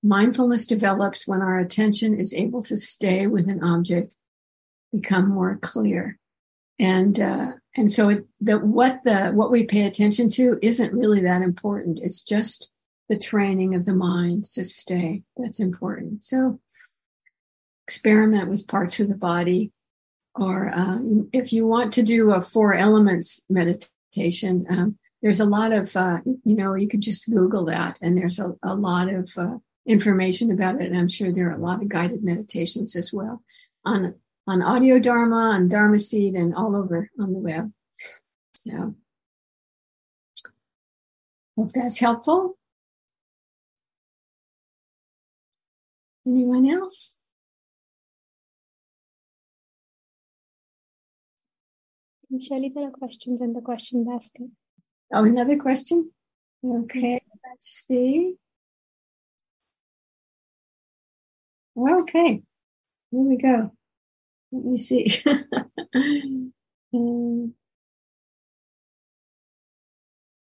Mindfulness 0.02 0.66
develops 0.66 1.26
when 1.26 1.40
our 1.40 1.58
attention 1.58 2.14
is 2.14 2.32
able 2.32 2.62
to 2.62 2.76
stay 2.76 3.26
with 3.26 3.48
an 3.48 3.62
object 3.64 4.14
become 4.92 5.28
more 5.28 5.58
clear. 5.60 6.18
And 6.78 7.18
uh, 7.18 7.52
and 7.76 7.90
so 7.90 8.08
it, 8.08 8.26
the 8.40 8.58
what 8.58 9.00
the 9.04 9.30
what 9.30 9.50
we 9.50 9.64
pay 9.64 9.86
attention 9.86 10.30
to 10.30 10.58
isn't 10.62 10.92
really 10.92 11.22
that 11.22 11.42
important. 11.42 11.98
It's 12.00 12.22
just 12.22 12.70
the 13.08 13.18
training 13.18 13.74
of 13.74 13.84
the 13.84 13.94
mind 13.94 14.44
to 14.44 14.64
stay 14.64 15.22
that's 15.36 15.60
important. 15.60 16.22
So 16.22 16.60
experiment 17.86 18.48
with 18.48 18.68
parts 18.68 19.00
of 19.00 19.08
the 19.08 19.16
body, 19.16 19.72
or 20.34 20.68
uh, 20.68 20.98
if 21.32 21.52
you 21.52 21.66
want 21.66 21.94
to 21.94 22.02
do 22.02 22.32
a 22.32 22.40
four 22.40 22.74
elements 22.74 23.44
meditation, 23.48 24.66
um, 24.70 24.98
there's 25.22 25.40
a 25.40 25.44
lot 25.44 25.72
of 25.72 25.94
uh, 25.96 26.20
you 26.44 26.54
know 26.54 26.74
you 26.74 26.88
could 26.88 27.00
just 27.00 27.30
Google 27.30 27.64
that, 27.66 27.98
and 28.02 28.16
there's 28.16 28.38
a, 28.38 28.54
a 28.62 28.74
lot 28.74 29.08
of 29.08 29.30
uh, 29.36 29.58
information 29.86 30.50
about 30.52 30.80
it. 30.80 30.90
And 30.90 30.98
I'm 30.98 31.08
sure 31.08 31.32
there 31.32 31.48
are 31.50 31.56
a 31.56 31.58
lot 31.58 31.82
of 31.82 31.88
guided 31.88 32.22
meditations 32.22 32.94
as 32.94 33.12
well 33.12 33.42
on 33.84 34.14
on 34.46 34.62
Audio 34.62 34.98
Dharma, 34.98 35.50
on 35.50 35.68
Dharma 35.68 35.98
Seed, 35.98 36.34
and 36.34 36.54
all 36.54 36.76
over 36.76 37.10
on 37.18 37.32
the 37.32 37.38
web. 37.38 37.72
So, 38.54 38.94
hope 41.56 41.70
that's 41.74 41.98
helpful. 41.98 42.56
Anyone 46.26 46.68
else? 46.68 47.18
Shelley, 52.40 52.70
there 52.74 52.88
are 52.88 52.90
questions 52.90 53.40
in 53.40 53.54
the 53.54 53.62
question 53.62 54.04
basket. 54.04 54.50
Oh, 55.12 55.24
another 55.24 55.56
question? 55.56 56.10
Okay, 56.64 57.20
let's 57.46 57.86
see. 57.86 58.34
Okay, 61.76 62.42
here 63.10 63.20
we 63.20 63.36
go. 63.36 63.72
Let 64.52 64.64
me 64.64 64.78
see. 64.78 65.14
um, 66.94 67.54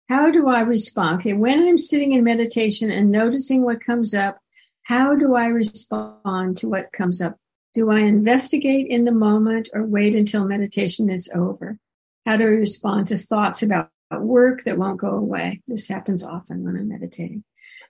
how 0.10 0.32
do 0.32 0.48
I 0.48 0.62
respond? 0.62 1.20
Okay, 1.20 1.34
when 1.34 1.68
I'm 1.68 1.78
sitting 1.78 2.14
in 2.14 2.24
meditation 2.24 2.90
and 2.90 3.12
noticing 3.12 3.64
what 3.64 3.84
comes 3.86 4.14
up, 4.14 4.38
how 4.84 5.16
do 5.16 5.36
I 5.36 5.48
respond 5.48 6.58
to 6.58 6.70
what 6.70 6.94
comes 6.94 7.22
up? 7.22 7.38
Do 7.74 7.92
I 7.92 8.00
investigate 8.00 8.88
in 8.88 9.06
the 9.06 9.12
moment 9.12 9.70
or 9.74 9.84
wait 9.84 10.16
until 10.16 10.46
meditation 10.46 11.10
is 11.10 11.30
over? 11.36 11.78
How 12.26 12.38
do 12.38 12.46
I 12.46 12.48
respond 12.48 13.08
to 13.08 13.18
thoughts 13.18 13.62
about 13.62 13.90
work 14.12 14.64
that 14.64 14.78
won't 14.78 15.00
go 15.00 15.12
away? 15.12 15.62
This 15.68 15.88
happens 15.88 16.24
often 16.24 16.64
when 16.64 16.76
I'm 16.76 16.88
meditating. 16.88 17.44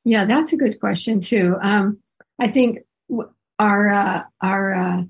Yeah, 0.03 0.25
that's 0.25 0.53
a 0.53 0.57
good 0.57 0.79
question 0.79 1.21
too. 1.21 1.55
Um, 1.61 1.99
I 2.39 2.47
think 2.47 2.79
our 3.59 3.89
uh, 3.89 4.23
our 4.41 4.73
uh, 4.73 5.03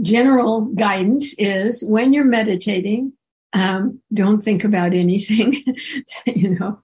general 0.00 0.62
guidance 0.62 1.34
is 1.38 1.84
when 1.86 2.12
you're 2.12 2.24
meditating, 2.24 3.12
um, 3.52 4.00
don't 4.12 4.40
think 4.42 4.64
about 4.64 4.94
anything. 4.94 5.62
you 6.26 6.58
know, 6.58 6.80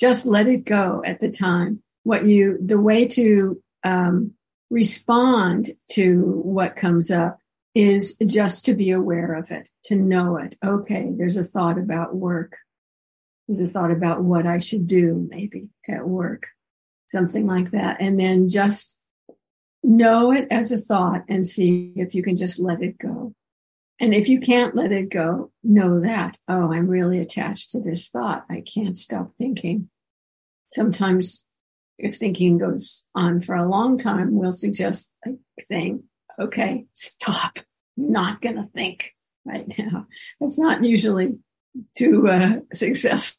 just 0.00 0.26
let 0.26 0.46
it 0.46 0.64
go 0.64 1.02
at 1.04 1.20
the 1.20 1.30
time. 1.30 1.82
What 2.02 2.24
you, 2.24 2.58
the 2.64 2.80
way 2.80 3.06
to 3.08 3.60
um, 3.82 4.32
respond 4.70 5.72
to 5.92 6.20
what 6.44 6.76
comes 6.76 7.10
up 7.10 7.38
is 7.74 8.16
just 8.24 8.64
to 8.66 8.74
be 8.74 8.90
aware 8.90 9.34
of 9.34 9.50
it, 9.50 9.68
to 9.84 9.96
know 9.96 10.36
it. 10.38 10.56
Okay, 10.64 11.12
there's 11.16 11.36
a 11.36 11.44
thought 11.44 11.78
about 11.78 12.14
work. 12.14 12.56
A 13.48 13.66
thought 13.66 13.92
about 13.92 14.24
what 14.24 14.46
I 14.46 14.58
should 14.58 14.86
do 14.86 15.26
maybe 15.30 15.68
at 15.88 16.06
work, 16.06 16.48
something 17.06 17.46
like 17.46 17.70
that. 17.70 17.98
And 18.00 18.18
then 18.18 18.48
just 18.48 18.98
know 19.84 20.32
it 20.32 20.48
as 20.50 20.72
a 20.72 20.78
thought 20.78 21.22
and 21.28 21.46
see 21.46 21.92
if 21.94 22.14
you 22.14 22.22
can 22.22 22.36
just 22.36 22.58
let 22.58 22.82
it 22.82 22.98
go. 22.98 23.34
And 24.00 24.12
if 24.12 24.28
you 24.28 24.40
can't 24.40 24.74
let 24.74 24.92
it 24.92 25.10
go, 25.10 25.52
know 25.62 26.00
that, 26.00 26.36
oh, 26.48 26.72
I'm 26.72 26.88
really 26.88 27.18
attached 27.20 27.70
to 27.70 27.80
this 27.80 28.08
thought. 28.08 28.44
I 28.50 28.62
can't 28.62 28.96
stop 28.96 29.30
thinking. 29.38 29.88
Sometimes 30.68 31.44
if 31.98 32.16
thinking 32.16 32.58
goes 32.58 33.06
on 33.14 33.40
for 33.40 33.54
a 33.54 33.68
long 33.68 33.96
time, 33.96 34.34
we'll 34.34 34.52
suggest 34.52 35.14
like 35.24 35.36
saying, 35.60 36.02
okay, 36.38 36.86
stop. 36.92 37.58
I'm 37.96 38.12
not 38.12 38.42
going 38.42 38.56
to 38.56 38.64
think 38.64 39.14
right 39.46 39.66
now. 39.78 40.06
That's 40.40 40.58
not 40.58 40.84
usually 40.84 41.38
too 41.96 42.28
uh, 42.28 42.60
successful, 42.72 43.38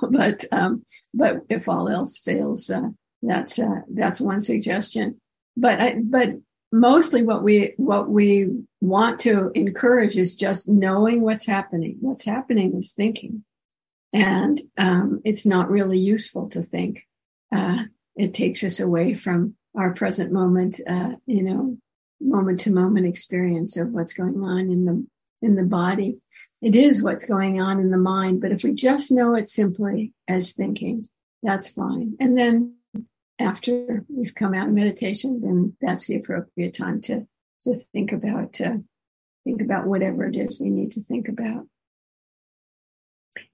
but, 0.10 0.44
um, 0.52 0.82
but 1.14 1.38
if 1.48 1.68
all 1.68 1.88
else 1.88 2.18
fails, 2.18 2.70
uh, 2.70 2.90
that's, 3.22 3.58
uh, 3.58 3.82
that's 3.88 4.20
one 4.20 4.40
suggestion 4.40 5.20
but 5.56 5.80
I, 5.80 5.94
but 6.02 6.30
mostly 6.70 7.22
what 7.22 7.42
we 7.42 7.74
what 7.76 8.08
we 8.08 8.48
want 8.80 9.20
to 9.20 9.50
encourage 9.54 10.16
is 10.16 10.36
just 10.36 10.68
knowing 10.68 11.22
what's 11.22 11.46
happening. 11.46 11.98
What's 12.00 12.24
happening 12.24 12.76
is 12.76 12.92
thinking, 12.92 13.44
and 14.12 14.60
um, 14.78 15.20
it's 15.24 15.46
not 15.46 15.70
really 15.70 15.98
useful 15.98 16.48
to 16.50 16.62
think. 16.62 17.06
Uh, 17.54 17.84
it 18.16 18.34
takes 18.34 18.62
us 18.64 18.80
away 18.80 19.14
from 19.14 19.54
our 19.76 19.92
present 19.92 20.32
moment, 20.32 20.80
uh, 20.86 21.12
you 21.26 21.42
know, 21.42 21.76
moment 22.20 22.60
to 22.60 22.72
moment 22.72 23.06
experience 23.06 23.76
of 23.76 23.88
what's 23.88 24.12
going 24.12 24.42
on 24.42 24.70
in 24.70 24.84
the 24.84 25.06
in 25.42 25.56
the 25.56 25.64
body. 25.64 26.18
It 26.60 26.74
is 26.74 27.02
what's 27.02 27.26
going 27.26 27.60
on 27.60 27.80
in 27.80 27.90
the 27.90 27.98
mind, 27.98 28.40
but 28.40 28.52
if 28.52 28.62
we 28.62 28.72
just 28.72 29.10
know 29.10 29.34
it 29.34 29.48
simply 29.48 30.12
as 30.28 30.54
thinking, 30.54 31.04
that's 31.42 31.68
fine. 31.68 32.16
And 32.20 32.38
then 32.38 32.76
after 33.38 34.04
we've 34.08 34.34
come 34.34 34.54
out 34.54 34.68
of 34.68 34.74
meditation, 34.74 35.40
then 35.42 35.76
that's 35.80 36.06
the 36.06 36.16
appropriate 36.16 36.74
time 36.74 37.00
to 37.02 37.26
to 37.62 37.74
think 37.92 38.12
about 38.12 38.54
to 38.54 38.82
think 39.44 39.62
about 39.62 39.86
whatever 39.86 40.24
it 40.24 40.36
is 40.36 40.60
we 40.60 40.70
need 40.70 40.92
to 40.92 41.00
think 41.00 41.28
about. 41.28 41.66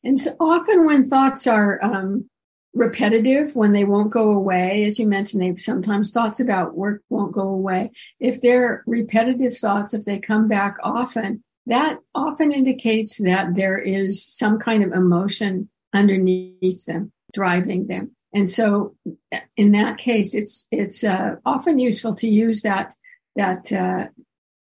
And 0.03 0.19
so 0.19 0.35
often 0.41 0.87
when 0.87 1.05
thoughts 1.05 1.47
are 1.47 1.79
um, 1.83 2.29
repetitive, 2.75 3.55
when 3.55 3.73
they 3.73 3.85
won't 3.85 4.11
go 4.11 4.33
away, 4.33 4.85
as 4.85 4.99
you 4.99 5.07
mentioned, 5.07 5.43
they 5.43 5.57
sometimes 5.57 6.11
thoughts 6.11 6.41
about 6.41 6.77
work 6.77 7.03
won't 7.09 7.33
go 7.33 7.49
away. 7.49 7.91
If 8.19 8.41
they're 8.41 8.83
repetitive 8.87 9.57
thoughts, 9.57 9.95
if 9.95 10.05
they 10.05 10.19
come 10.19 10.49
back 10.49 10.77
often, 10.83 11.45
that 11.69 11.99
often 12.15 12.53
indicates 12.53 13.19
that 13.19 13.55
there 13.55 13.79
is 13.79 14.25
some 14.25 14.59
kind 14.59 14.83
of 14.85 14.93
emotion 14.93 15.69
underneath 15.95 16.85
them, 16.87 17.13
driving 17.33 17.87
them. 17.87 18.11
And 18.35 18.51
so, 18.51 18.97
in 19.57 19.73
that 19.73 19.97
case, 19.99 20.35
it's 20.35 20.67
it's 20.71 21.03
uh, 21.05 21.37
often 21.45 21.79
useful 21.79 22.15
to 22.17 22.29
use 22.29 22.63
that 22.63 22.95
that 23.37 23.73
uh, 23.73 24.09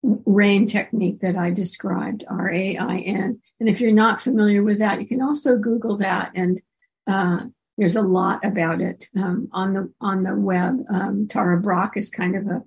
RAIN 0.03 0.67
technique 0.67 1.19
that 1.21 1.35
I 1.35 1.51
described, 1.51 2.25
R 2.29 2.51
A 2.51 2.77
I 2.77 2.97
N. 2.97 3.39
And 3.59 3.69
if 3.69 3.79
you're 3.79 4.03
not 4.05 4.21
familiar 4.21 4.61
with 4.63 4.79
that, 4.79 4.99
you 4.99 5.07
can 5.07 5.21
also 5.21 5.57
Google 5.57 5.97
that 5.97 6.31
and 6.35 6.59
Uh, 7.07 7.39
there's 7.77 7.97
a 7.97 8.09
lot 8.19 8.39
about 8.43 8.81
it 8.81 9.09
um, 9.15 9.47
on 9.51 9.73
the 9.73 9.93
on 9.99 10.23
the 10.23 10.35
web. 10.35 10.73
Um, 10.89 11.27
Tara 11.27 11.59
Brach 11.59 11.93
is 11.95 12.09
kind 12.09 12.35
of 12.35 12.43
a 12.47 12.59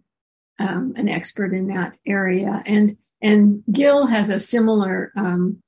um, 0.65 0.93
an 0.97 1.09
expert 1.09 1.53
in 1.55 1.67
that 1.69 1.99
area, 2.07 2.63
and 2.67 2.97
and 3.21 3.63
Gil 3.71 4.07
has 4.07 4.31
a 4.31 4.39
similar. 4.39 5.13
Um, 5.17 5.63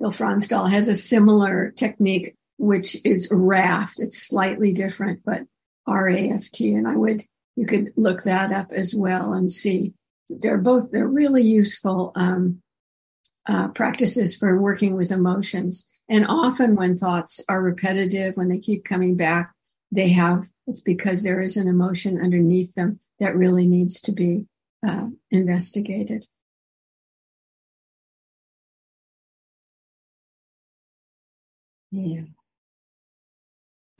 Gil 0.00 0.66
has 0.66 0.88
a 0.88 0.94
similar 0.94 1.72
technique, 1.76 2.36
which 2.56 2.96
is 3.04 3.28
RAFT. 3.30 3.98
It's 3.98 4.22
slightly 4.22 4.72
different, 4.72 5.20
but 5.24 5.42
RAFT, 5.88 6.60
and 6.60 6.86
I 6.86 6.96
would 6.96 7.24
you 7.56 7.66
could 7.66 7.92
look 7.96 8.22
that 8.22 8.52
up 8.52 8.70
as 8.70 8.94
well 8.94 9.32
and 9.32 9.50
see. 9.50 9.94
They're 10.28 10.58
both 10.58 10.92
they're 10.92 11.08
really 11.08 11.42
useful 11.42 12.12
um, 12.14 12.62
uh, 13.48 13.68
practices 13.68 14.36
for 14.36 14.60
working 14.60 14.94
with 14.94 15.10
emotions. 15.10 15.90
And 16.08 16.26
often 16.28 16.76
when 16.76 16.96
thoughts 16.96 17.44
are 17.48 17.60
repetitive, 17.60 18.36
when 18.36 18.48
they 18.48 18.58
keep 18.58 18.84
coming 18.84 19.16
back, 19.16 19.52
they 19.90 20.10
have, 20.10 20.48
it's 20.66 20.80
because 20.80 21.22
there 21.22 21.40
is 21.40 21.56
an 21.56 21.66
emotion 21.66 22.20
underneath 22.20 22.74
them 22.74 23.00
that 23.20 23.36
really 23.36 23.66
needs 23.66 24.00
to 24.02 24.12
be 24.12 24.46
uh, 24.86 25.08
investigated. 25.30 26.26
Yeah. 31.90 32.22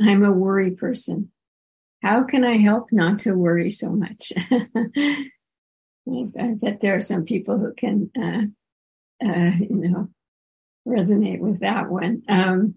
I'm 0.01 0.25
a 0.25 0.33
worry 0.33 0.73
person. 0.73 1.31
How 2.03 2.23
can 2.23 2.45
I 2.45 2.59
help 2.59 2.93
not 2.93 3.21
to 3.21 3.35
worry 3.35 3.71
so 3.71 3.91
much? 3.91 4.33
I 4.51 5.31
bet 6.61 6.81
there 6.81 6.95
are 6.95 7.01
some 7.01 7.25
people 7.25 7.59
who 7.59 7.73
can, 7.75 8.11
uh, 8.17 8.43
uh, 9.27 9.53
you 9.59 9.69
know, 9.71 10.09
resonate 10.87 11.41
with 11.41 11.61
that 11.61 11.91
one. 11.91 12.23
Um, 12.29 12.77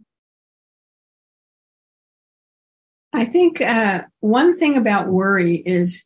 I 3.14 3.26
think 3.26 3.62
uh, 3.62 4.04
one 4.22 4.58
thing 4.58 4.78
about 4.78 5.10
worry 5.10 5.56
is 5.56 6.06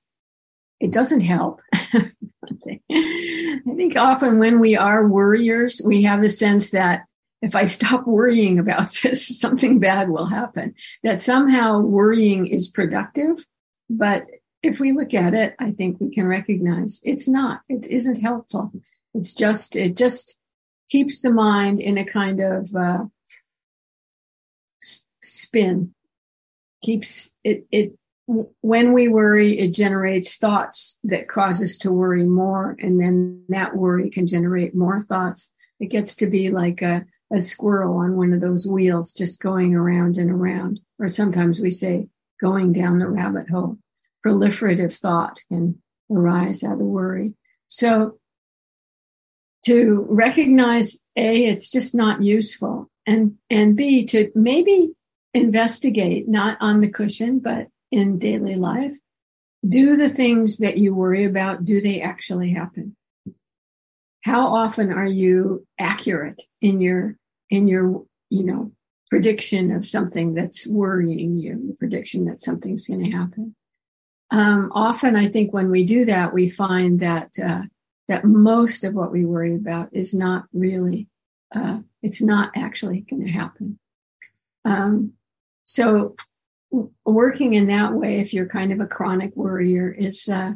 it 0.79 0.91
doesn't 0.91 1.21
help. 1.21 1.61
I 1.73 2.11
think 3.75 3.95
often 3.95 4.39
when 4.39 4.59
we 4.59 4.75
are 4.75 5.07
worriers, 5.07 5.81
we 5.85 6.03
have 6.03 6.21
a 6.21 6.29
sense 6.29 6.71
that 6.71 7.03
if 7.45 7.55
I 7.55 7.65
stop 7.65 8.07
worrying 8.07 8.59
about 8.59 8.91
this, 9.03 9.39
something 9.39 9.79
bad 9.79 10.09
will 10.09 10.25
happen. 10.25 10.73
That 11.03 11.21
somehow 11.21 11.79
worrying 11.79 12.47
is 12.47 12.67
productive. 12.67 13.45
But 13.89 14.23
if 14.63 14.79
we 14.79 14.91
look 14.91 15.13
at 15.13 15.35
it, 15.35 15.55
I 15.59 15.71
think 15.71 15.97
we 15.99 16.09
can 16.09 16.27
recognize 16.27 16.99
it's 17.03 17.27
not. 17.27 17.61
It 17.69 17.85
isn't 17.85 18.21
helpful. 18.21 18.71
It's 19.13 19.33
just, 19.33 19.75
it 19.75 19.95
just 19.95 20.37
keeps 20.89 21.21
the 21.21 21.31
mind 21.31 21.79
in 21.79 21.99
a 21.99 22.03
kind 22.03 22.41
of 22.41 22.75
uh, 22.75 23.05
spin. 25.21 25.93
Keeps 26.83 27.35
it, 27.43 27.65
it, 27.71 27.93
when 28.25 28.91
we 28.93 29.07
worry, 29.07 29.59
it 29.59 29.71
generates 29.71 30.37
thoughts 30.37 30.97
that 31.03 31.27
cause 31.27 31.61
us 31.61 31.77
to 31.77 31.91
worry 31.91 32.25
more. 32.25 32.75
And 32.79 32.99
then 32.99 33.43
that 33.49 33.75
worry 33.75 34.09
can 34.09 34.25
generate 34.25 34.73
more 34.73 34.99
thoughts. 34.99 35.53
It 35.79 35.91
gets 35.91 36.15
to 36.15 36.27
be 36.27 36.49
like 36.49 36.81
a, 36.81 37.05
a 37.33 37.41
squirrel 37.41 37.97
on 37.97 38.15
one 38.15 38.33
of 38.33 38.41
those 38.41 38.67
wheels, 38.67 39.13
just 39.13 39.41
going 39.41 39.73
around 39.73 40.17
and 40.17 40.29
around. 40.29 40.79
Or 40.99 41.09
sometimes 41.09 41.59
we 41.59 41.71
say 41.71 42.07
going 42.39 42.71
down 42.71 42.99
the 42.99 43.09
rabbit 43.09 43.49
hole. 43.49 43.77
Proliferative 44.25 44.97
thought 44.97 45.39
can 45.49 45.81
arise 46.09 46.63
out 46.63 46.73
of 46.73 46.79
worry. 46.79 47.33
So 47.67 48.19
to 49.65 50.05
recognize 50.09 51.01
a 51.15 51.45
it's 51.45 51.69
just 51.69 51.95
not 51.95 52.21
useful 52.21 52.89
and 53.05 53.35
and 53.49 53.75
b 53.75 54.05
to 54.05 54.31
maybe 54.35 54.91
investigate 55.33 56.27
not 56.27 56.57
on 56.61 56.81
the 56.81 56.89
cushion 56.89 57.39
but 57.39 57.67
in 57.91 58.19
daily 58.19 58.55
life 58.55 58.93
do 59.67 59.95
the 59.95 60.09
things 60.09 60.57
that 60.57 60.77
you 60.77 60.93
worry 60.93 61.23
about 61.23 61.65
do 61.65 61.81
they 61.81 61.99
actually 61.99 62.51
happen 62.51 62.95
how 64.25 64.47
often 64.47 64.91
are 64.91 65.07
you 65.07 65.65
accurate 65.79 66.41
in 66.61 66.81
your 66.81 67.17
in 67.49 67.67
your 67.67 68.03
you 68.29 68.43
know 68.43 68.71
prediction 69.07 69.71
of 69.71 69.85
something 69.85 70.33
that's 70.33 70.67
worrying 70.67 71.35
you 71.35 71.53
the 71.67 71.75
prediction 71.77 72.25
that 72.25 72.41
something's 72.41 72.87
going 72.87 73.03
to 73.03 73.17
happen 73.17 73.55
um, 74.31 74.71
often 74.73 75.15
i 75.15 75.27
think 75.27 75.53
when 75.53 75.69
we 75.69 75.83
do 75.83 76.05
that 76.05 76.33
we 76.33 76.49
find 76.49 76.99
that 76.99 77.29
uh, 77.43 77.61
that 78.07 78.25
most 78.25 78.83
of 78.83 78.93
what 78.93 79.11
we 79.11 79.25
worry 79.25 79.55
about 79.55 79.89
is 79.91 80.13
not 80.13 80.45
really, 80.53 81.07
uh, 81.53 81.79
it's 82.01 82.21
not 82.21 82.51
actually 82.55 83.01
going 83.01 83.25
to 83.25 83.31
happen. 83.31 83.79
Um, 84.63 85.13
so 85.63 86.15
working 87.03 87.53
in 87.53 87.67
that 87.67 87.93
way, 87.93 88.19
if 88.19 88.33
you're 88.33 88.47
kind 88.47 88.71
of 88.71 88.79
a 88.79 88.87
chronic 88.87 89.35
worrier, 89.35 89.91
is 89.91 90.29
uh, 90.29 90.53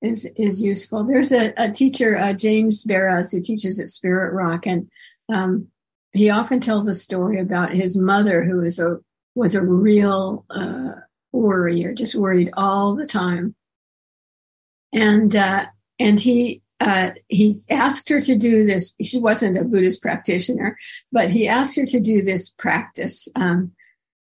is 0.00 0.28
is 0.36 0.62
useful. 0.62 1.04
There's 1.04 1.32
a, 1.32 1.52
a 1.56 1.70
teacher, 1.70 2.16
uh, 2.16 2.32
James 2.32 2.84
Baraz, 2.84 3.32
who 3.32 3.40
teaches 3.40 3.80
at 3.80 3.88
Spirit 3.88 4.32
Rock, 4.32 4.66
and 4.66 4.88
um, 5.28 5.68
he 6.12 6.30
often 6.30 6.60
tells 6.60 6.86
a 6.86 6.94
story 6.94 7.40
about 7.40 7.74
his 7.74 7.96
mother, 7.96 8.44
who 8.44 8.58
was 8.58 8.78
a 8.78 8.98
was 9.34 9.54
a 9.54 9.62
real 9.62 10.44
uh, 10.50 10.92
worrier, 11.32 11.92
just 11.92 12.14
worried 12.14 12.50
all 12.56 12.94
the 12.94 13.06
time, 13.06 13.54
and 14.92 15.34
uh, 15.34 15.66
and 15.98 16.20
he 16.20 16.62
uh, 16.80 17.10
he 17.28 17.60
asked 17.68 18.08
her 18.08 18.20
to 18.20 18.36
do 18.36 18.66
this. 18.66 18.94
She 19.02 19.18
wasn't 19.18 19.58
a 19.58 19.64
Buddhist 19.64 20.00
practitioner, 20.00 20.76
but 21.10 21.30
he 21.30 21.48
asked 21.48 21.76
her 21.76 21.86
to 21.86 22.00
do 22.00 22.22
this 22.22 22.50
practice. 22.50 23.28
Um, 23.34 23.72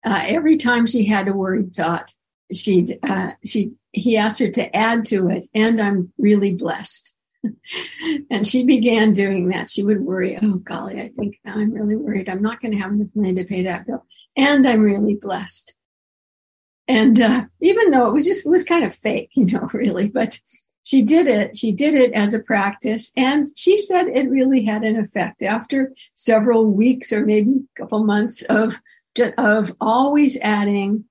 uh, 0.05 0.23
every 0.27 0.57
time 0.57 0.85
she 0.85 1.05
had 1.05 1.27
a 1.27 1.33
worried 1.33 1.73
thought, 1.73 2.11
she'd 2.51 2.99
uh, 3.03 3.31
she 3.43 3.73
he 3.93 4.17
asked 4.17 4.39
her 4.39 4.49
to 4.49 4.75
add 4.75 5.05
to 5.05 5.29
it, 5.29 5.45
and 5.53 5.79
I'm 5.79 6.11
really 6.17 6.53
blessed. 6.55 7.15
and 8.29 8.45
she 8.45 8.65
began 8.65 9.13
doing 9.13 9.49
that. 9.49 9.69
She 9.69 9.83
would 9.83 10.01
worry, 10.01 10.37
oh 10.41 10.55
golly, 10.55 11.01
I 11.01 11.09
think 11.09 11.39
I'm 11.45 11.71
really 11.71 11.95
worried. 11.95 12.29
I'm 12.29 12.41
not 12.41 12.59
going 12.59 12.71
to 12.71 12.79
have 12.79 12.91
enough 12.91 13.15
money 13.15 13.35
to 13.35 13.45
pay 13.45 13.63
that 13.63 13.85
bill, 13.85 14.05
and 14.35 14.67
I'm 14.67 14.81
really 14.81 15.15
blessed. 15.15 15.75
And 16.87 17.21
uh, 17.21 17.45
even 17.61 17.91
though 17.91 18.07
it 18.07 18.13
was 18.13 18.25
just 18.25 18.45
it 18.45 18.49
was 18.49 18.63
kind 18.63 18.83
of 18.83 18.93
fake, 18.93 19.31
you 19.35 19.45
know, 19.45 19.69
really, 19.71 20.09
but 20.09 20.37
she 20.83 21.01
did 21.01 21.27
it. 21.27 21.55
She 21.55 21.71
did 21.71 21.93
it 21.93 22.11
as 22.13 22.33
a 22.33 22.39
practice. 22.39 23.11
And 23.15 23.47
she 23.55 23.77
said 23.77 24.07
it 24.07 24.29
really 24.29 24.65
had 24.65 24.83
an 24.83 24.97
effect 24.97 25.41
after 25.41 25.93
several 26.13 26.65
weeks 26.65 27.13
or 27.13 27.25
maybe 27.25 27.51
a 27.51 27.81
couple 27.81 28.03
months 28.03 28.41
of, 28.43 28.79
of 29.37 29.73
always 29.79 30.37
adding 30.41 31.05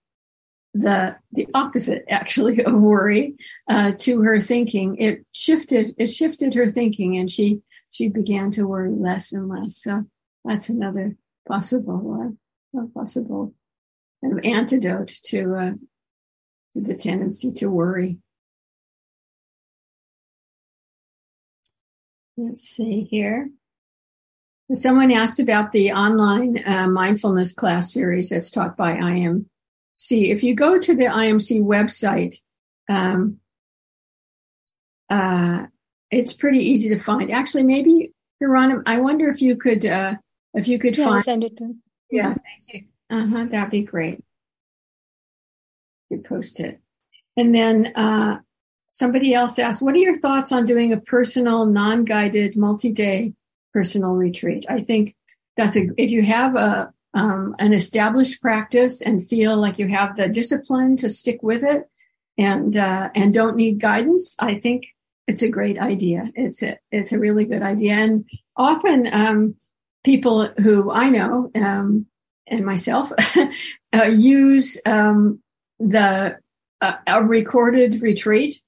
the, 0.75 1.17
the 1.33 1.49
opposite 1.55 2.05
actually 2.09 2.65
of 2.65 2.75
worry, 2.75 3.37
uh, 3.69 3.93
to 3.99 4.23
her 4.23 4.41
thinking. 4.41 4.97
It 4.97 5.27
shifted, 5.33 5.95
it 5.99 6.09
shifted 6.09 6.55
her 6.55 6.69
thinking 6.69 7.17
and 7.17 7.31
she, 7.31 7.61
she 7.91 8.09
began 8.09 8.51
to 8.53 8.67
worry 8.67 8.91
less 8.91 9.33
and 9.33 9.49
less. 9.49 9.77
So 9.77 10.05
that's 10.45 10.69
another 10.69 11.17
possible, 11.47 12.37
uh, 12.77 12.87
possible 12.95 13.55
kind 14.23 14.39
of 14.39 14.45
antidote 14.45 15.13
to, 15.25 15.55
uh, 15.55 15.73
to 16.73 16.81
the 16.81 16.95
tendency 16.95 17.53
to 17.53 17.69
worry. 17.69 18.19
Let's 22.37 22.63
see 22.63 23.07
here. 23.11 23.51
Someone 24.73 25.13
asked 25.13 25.39
about 25.39 25.73
the 25.73 25.93
online 25.93 26.63
uh, 26.67 26.89
mindfulness 26.89 27.53
class 27.53 27.93
series 27.93 28.31
that's 28.31 28.51
taught 28.51 28.75
by 28.75 28.97
IMC. 29.97 30.31
If 30.31 30.43
you 30.43 30.55
go 30.55 30.79
to 30.79 30.95
the 30.95 31.05
IMC 31.05 31.63
website, 31.63 32.37
um, 32.89 33.39
uh, 35.11 35.67
it's 36.11 36.33
pretty 36.33 36.59
easy 36.59 36.89
to 36.91 36.99
find. 36.99 37.31
Actually, 37.31 37.65
maybe 37.65 38.13
Hieronymus, 38.41 38.83
I 38.87 39.01
wonder 39.01 39.29
if 39.29 39.41
you 39.43 39.57
could 39.57 39.85
uh, 39.85 40.15
if 40.55 40.69
you 40.69 40.79
could 40.79 40.97
yeah, 40.97 41.05
find. 41.05 41.25
send 41.25 41.45
it 41.45 41.57
to. 41.59 41.75
Yeah, 42.11 42.35
thank 42.35 42.63
you. 42.69 42.83
Uh 43.11 43.27
huh. 43.27 43.47
That'd 43.51 43.71
be 43.71 43.83
great. 43.83 44.23
You 46.11 46.19
post 46.19 46.61
it, 46.61 46.81
and 47.37 47.55
then 47.55 47.93
uh, 47.95 48.41
somebody 48.91 49.35
else 49.35 49.59
asked, 49.59 49.83
what 49.83 49.95
are 49.95 49.99
your 49.99 50.15
thoughts 50.15 50.53
on 50.53 50.67
doing 50.67 50.93
a 50.93 51.01
personal, 51.01 51.65
non-guided, 51.67 52.57
multi-day 52.57 53.33
personal 53.73 54.11
retreat? 54.11 54.67
I 54.69 54.81
think 54.81 55.17
that's 55.57 55.77
a, 55.77 55.89
if 55.97 56.11
you 56.11 56.23
have 56.23 56.55
a, 56.55 56.93
um, 57.15 57.55
an 57.59 57.73
established 57.73 58.41
practice 58.41 59.01
and 59.01 59.27
feel 59.27 59.57
like 59.57 59.79
you 59.79 59.89
have 59.89 60.17
the 60.17 60.29
discipline 60.29 60.97
to 60.99 61.11
stick 61.11 61.43
with 61.43 61.63
it 61.63 61.89
and, 62.39 62.77
uh, 62.77 63.11
and 63.15 63.35
don't 63.35 63.57
need 63.57 63.81
guidance, 63.81 64.35
I 64.39 64.55
think 64.55 64.87
it's 65.27 65.43
a 65.43 65.51
great 65.51 65.79
idea. 65.79 66.31
It's 66.35 66.63
a, 66.63 66.79
it's 66.91 67.13
a 67.13 67.19
really 67.19 67.45
good 67.45 67.63
idea. 67.63 67.93
And 67.95 68.25
often, 68.57 69.09
um, 69.13 69.55
people 70.05 70.49
who 70.59 70.91
I 70.91 71.11
know, 71.11 71.51
um, 71.55 72.07
and 72.47 72.65
myself, 72.65 73.13
uh, 73.95 74.03
use, 74.05 74.81
um, 74.87 75.41
the, 75.79 76.39
uh, 76.81 76.97
a 77.07 77.23
recorded 77.23 78.03
retreat 78.03 78.61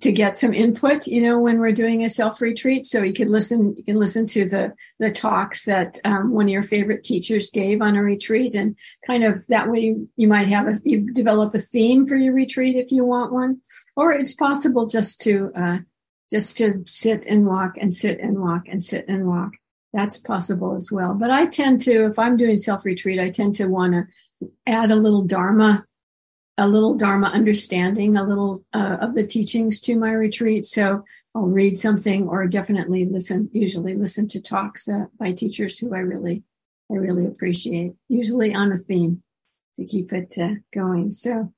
to 0.00 0.12
get 0.12 0.36
some 0.36 0.54
input, 0.54 1.06
you 1.06 1.20
know, 1.20 1.38
when 1.38 1.58
we're 1.58 1.72
doing 1.72 2.04
a 2.04 2.08
self 2.08 2.40
retreat. 2.40 2.84
So 2.84 3.02
you 3.02 3.12
can 3.12 3.30
listen, 3.30 3.74
you 3.76 3.82
can 3.82 3.96
listen 3.96 4.26
to 4.28 4.48
the, 4.48 4.74
the 4.98 5.10
talks 5.10 5.64
that 5.64 5.98
um, 6.04 6.30
one 6.30 6.46
of 6.46 6.50
your 6.50 6.62
favorite 6.62 7.02
teachers 7.02 7.50
gave 7.50 7.82
on 7.82 7.96
a 7.96 8.02
retreat 8.02 8.54
and 8.54 8.76
kind 9.06 9.24
of 9.24 9.44
that 9.48 9.70
way 9.70 9.96
you, 10.16 10.28
might 10.28 10.48
have 10.48 10.68
a, 10.68 10.74
you 10.84 11.12
develop 11.12 11.54
a 11.54 11.58
theme 11.58 12.06
for 12.06 12.16
your 12.16 12.32
retreat 12.32 12.76
if 12.76 12.92
you 12.92 13.04
want 13.04 13.32
one, 13.32 13.60
or 13.96 14.12
it's 14.12 14.34
possible 14.34 14.86
just 14.86 15.20
to, 15.22 15.50
uh, 15.56 15.78
just 16.30 16.58
to 16.58 16.82
sit 16.86 17.26
and 17.26 17.46
walk 17.46 17.76
and 17.76 17.92
sit 17.92 18.20
and 18.20 18.38
walk 18.38 18.62
and 18.68 18.82
sit 18.82 19.06
and 19.08 19.26
walk. 19.26 19.52
That's 19.92 20.18
possible 20.18 20.76
as 20.76 20.92
well. 20.92 21.14
But 21.14 21.30
I 21.30 21.46
tend 21.46 21.82
to, 21.82 22.06
if 22.06 22.18
I'm 22.18 22.36
doing 22.36 22.58
self 22.58 22.84
retreat, 22.84 23.18
I 23.18 23.30
tend 23.30 23.56
to 23.56 23.66
want 23.66 23.94
to 23.94 24.48
add 24.66 24.92
a 24.92 24.96
little 24.96 25.22
Dharma 25.22 25.84
a 26.58 26.66
little 26.66 26.94
Dharma 26.94 27.26
understanding, 27.26 28.16
a 28.16 28.24
little 28.24 28.64
uh, 28.72 28.96
of 29.00 29.14
the 29.14 29.26
teachings 29.26 29.80
to 29.80 29.98
my 29.98 30.10
retreat. 30.10 30.64
So 30.64 31.04
I'll 31.34 31.42
read 31.42 31.76
something 31.76 32.28
or 32.28 32.46
definitely 32.46 33.04
listen, 33.04 33.50
usually 33.52 33.94
listen 33.94 34.26
to 34.28 34.40
talks 34.40 34.88
uh, 34.88 35.04
by 35.18 35.32
teachers 35.32 35.78
who 35.78 35.94
I 35.94 35.98
really, 35.98 36.42
I 36.90 36.94
really 36.94 37.26
appreciate, 37.26 37.92
usually 38.08 38.54
on 38.54 38.72
a 38.72 38.76
theme 38.78 39.22
to 39.76 39.84
keep 39.84 40.12
it 40.12 40.34
uh, 40.40 40.54
going. 40.72 41.12
So 41.12 41.52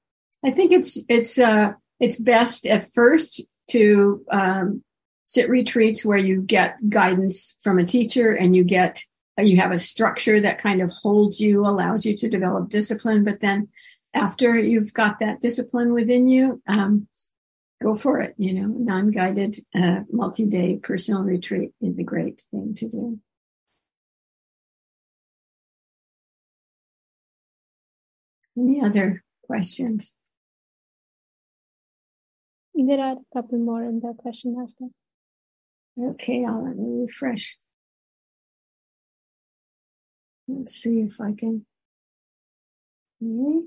I 0.45 0.51
think 0.51 0.73
it's, 0.73 0.99
it's, 1.09 1.39
uh, 1.39 1.75
it's 2.01 2.17
best 2.17 2.67
at 2.67 2.93
first 2.93 3.43
to, 3.71 4.25
um, 4.31 4.83
sit 5.27 5.51
retreats 5.51 6.05
where 6.05 6.19
you 6.19 6.41
get 6.41 6.79
guidance 6.89 7.55
from 7.61 7.79
a 7.79 7.85
teacher 7.85 8.33
and 8.33 8.57
you 8.57 8.65
get, 8.65 9.03
you 9.37 9.59
have 9.59 9.71
a 9.71 9.79
structure 9.79 10.41
that 10.41 10.59
kind 10.59 10.81
of 10.81 10.91
holds 10.91 11.39
you, 11.39 11.67
allows 11.67 12.07
you 12.07 12.17
to 12.17 12.31
develop 12.31 12.71
discipline, 12.71 13.25
but 13.25 13.39
then 13.41 13.69
after 14.15 14.59
you've 14.59 14.93
got 14.93 15.21
that 15.21 15.41
discipline 15.41 15.93
within 15.93 16.27
you, 16.27 16.63
um, 16.67 17.09
go 17.83 17.95
for 17.95 18.21
it. 18.21 18.35
You 18.39 18.55
know, 18.55 18.67
non-guided, 18.67 19.59
uh, 19.75 20.01
multi-day 20.11 20.79
personal 20.83 21.23
retreat 21.23 21.73
is 21.81 21.99
a 21.99 22.05
great 22.05 22.41
thing 22.51 22.75
to 22.75 22.89
do. 22.89 23.21
Any 28.57 28.83
other 28.83 29.23
questions? 29.45 30.17
There 32.75 33.01
are 33.01 33.13
a 33.13 33.35
couple 33.35 33.59
more 33.59 33.83
in 33.83 34.01
the 34.01 34.15
question 34.17 34.57
master. 34.57 34.87
Okay, 36.01 36.45
I'll 36.45 36.65
let 36.65 36.77
me 36.77 37.03
refresh. 37.03 37.57
Let's 40.47 40.75
see 40.75 41.01
if 41.01 41.21
I 41.21 41.33
can. 41.33 41.67
Okay. 43.23 43.67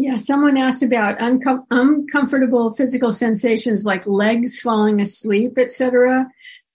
Yeah, 0.00 0.14
someone 0.14 0.56
asked 0.56 0.84
about 0.84 1.18
uncom- 1.18 1.66
uncomfortable 1.72 2.70
physical 2.70 3.12
sensations 3.12 3.84
like 3.84 4.06
legs 4.06 4.60
falling 4.60 5.00
asleep, 5.00 5.58
etc. 5.58 6.28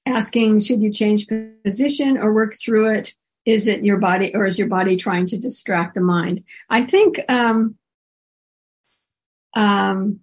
Asking, 0.06 0.60
should 0.60 0.82
you 0.82 0.92
change 0.92 1.28
position 1.64 2.18
or 2.18 2.34
work 2.34 2.54
through 2.54 2.96
it? 2.96 3.14
Is 3.46 3.70
it 3.70 3.86
your 3.86 3.96
body, 3.96 4.36
or 4.36 4.44
is 4.44 4.60
your 4.60 4.68
body 4.68 4.98
trying 4.98 5.26
to 5.28 5.38
distract 5.38 5.96
the 5.96 6.02
mind? 6.02 6.44
I 6.70 6.84
think 6.84 7.22
um, 7.30 7.78
um, 9.54 10.20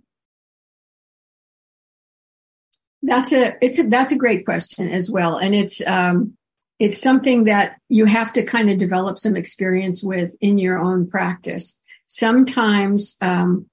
that's 3.03 3.33
a 3.33 3.55
it's 3.65 3.79
a, 3.79 3.85
that's 3.85 4.13
a 4.13 4.19
great 4.19 4.45
question 4.45 4.91
as 4.91 5.11
well, 5.11 5.39
and 5.39 5.55
it's 5.55 5.81
um, 5.87 6.37
it's 6.79 7.01
something 7.01 7.45
that 7.45 7.81
you 7.89 8.05
have 8.05 8.31
to 8.35 8.43
kind 8.43 8.69
of 8.69 8.77
develop 8.77 9.19
some 9.19 9.37
experience 9.37 10.03
with 10.03 10.37
in 10.43 10.59
your 10.59 10.79
own 10.79 11.09
practice 11.09 11.81
sometimes 12.11 13.17
um, 13.21 13.67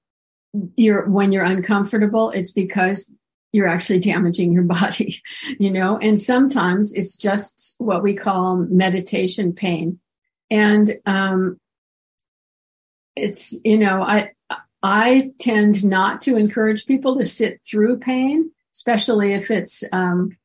you're 0.76 1.10
when 1.10 1.32
you're 1.32 1.44
uncomfortable 1.44 2.30
it's 2.30 2.52
because 2.52 3.12
you're 3.52 3.68
actually 3.68 4.00
damaging 4.00 4.52
your 4.52 4.64
body 4.78 5.22
you 5.60 5.72
know? 5.72 5.98
And 5.98 6.20
sometimes 6.20 6.94
it's 6.94 7.18
just 7.18 7.76
what 7.80 8.04
we 8.04 8.14
call 8.14 8.58
meditation 8.58 9.54
pain. 9.54 10.00
And 10.52 10.98
um, 11.06 11.60
it's 13.16 13.60
you 13.66 13.80
know 13.80 14.04
i 14.04 14.30
i 14.84 15.32
tend 15.40 15.84
not 15.84 16.22
to 16.22 16.36
encourage 16.36 16.86
people 16.86 17.18
to 17.18 17.26
sit 17.26 17.60
through 17.66 17.98
pain 17.98 18.52
especially 18.78 19.34
if 19.34 19.50
it's 19.50 19.84
um, 19.92 20.38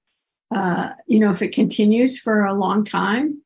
uh, 0.54 0.90
you 1.06 1.18
know 1.20 1.28
if 1.28 1.42
it 1.42 1.54
continues 1.54 2.18
for 2.18 2.44
a 2.44 2.54
long 2.54 2.84
time. 2.84 3.42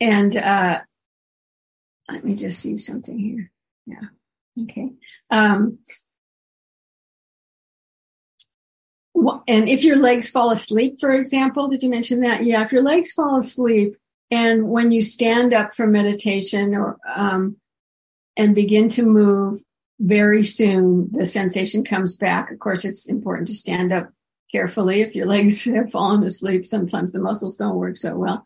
And 0.00 0.36
uh, 0.36 0.80
let 2.10 2.24
me 2.24 2.34
just 2.34 2.60
see 2.60 2.76
something 2.76 3.18
here. 3.18 3.50
Yeah. 3.86 4.64
Okay. 4.64 4.92
Um, 5.30 5.78
and 9.48 9.68
if 9.68 9.84
your 9.84 9.96
legs 9.96 10.28
fall 10.28 10.50
asleep, 10.50 11.00
for 11.00 11.10
example, 11.12 11.68
did 11.68 11.82
you 11.82 11.88
mention 11.88 12.20
that? 12.20 12.44
Yeah, 12.44 12.62
if 12.64 12.72
your 12.72 12.82
legs 12.82 13.12
fall 13.12 13.36
asleep 13.36 13.96
and 14.30 14.68
when 14.68 14.90
you 14.90 15.02
stand 15.02 15.54
up 15.54 15.72
for 15.72 15.86
meditation 15.86 16.74
or 16.74 16.98
um, 17.14 17.56
and 18.36 18.54
begin 18.54 18.88
to 18.90 19.02
move, 19.04 19.62
very 19.98 20.42
soon 20.42 21.08
the 21.12 21.24
sensation 21.24 21.82
comes 21.82 22.16
back. 22.16 22.50
Of 22.50 22.58
course, 22.58 22.84
it's 22.84 23.08
important 23.08 23.48
to 23.48 23.54
stand 23.54 23.92
up 23.92 24.10
carefully. 24.52 25.00
If 25.00 25.14
your 25.14 25.26
legs 25.26 25.64
have 25.74 25.90
fallen 25.90 26.22
asleep, 26.22 26.66
sometimes 26.66 27.12
the 27.12 27.20
muscles 27.20 27.56
don't 27.56 27.76
work 27.76 27.96
so 27.96 28.16
well. 28.16 28.44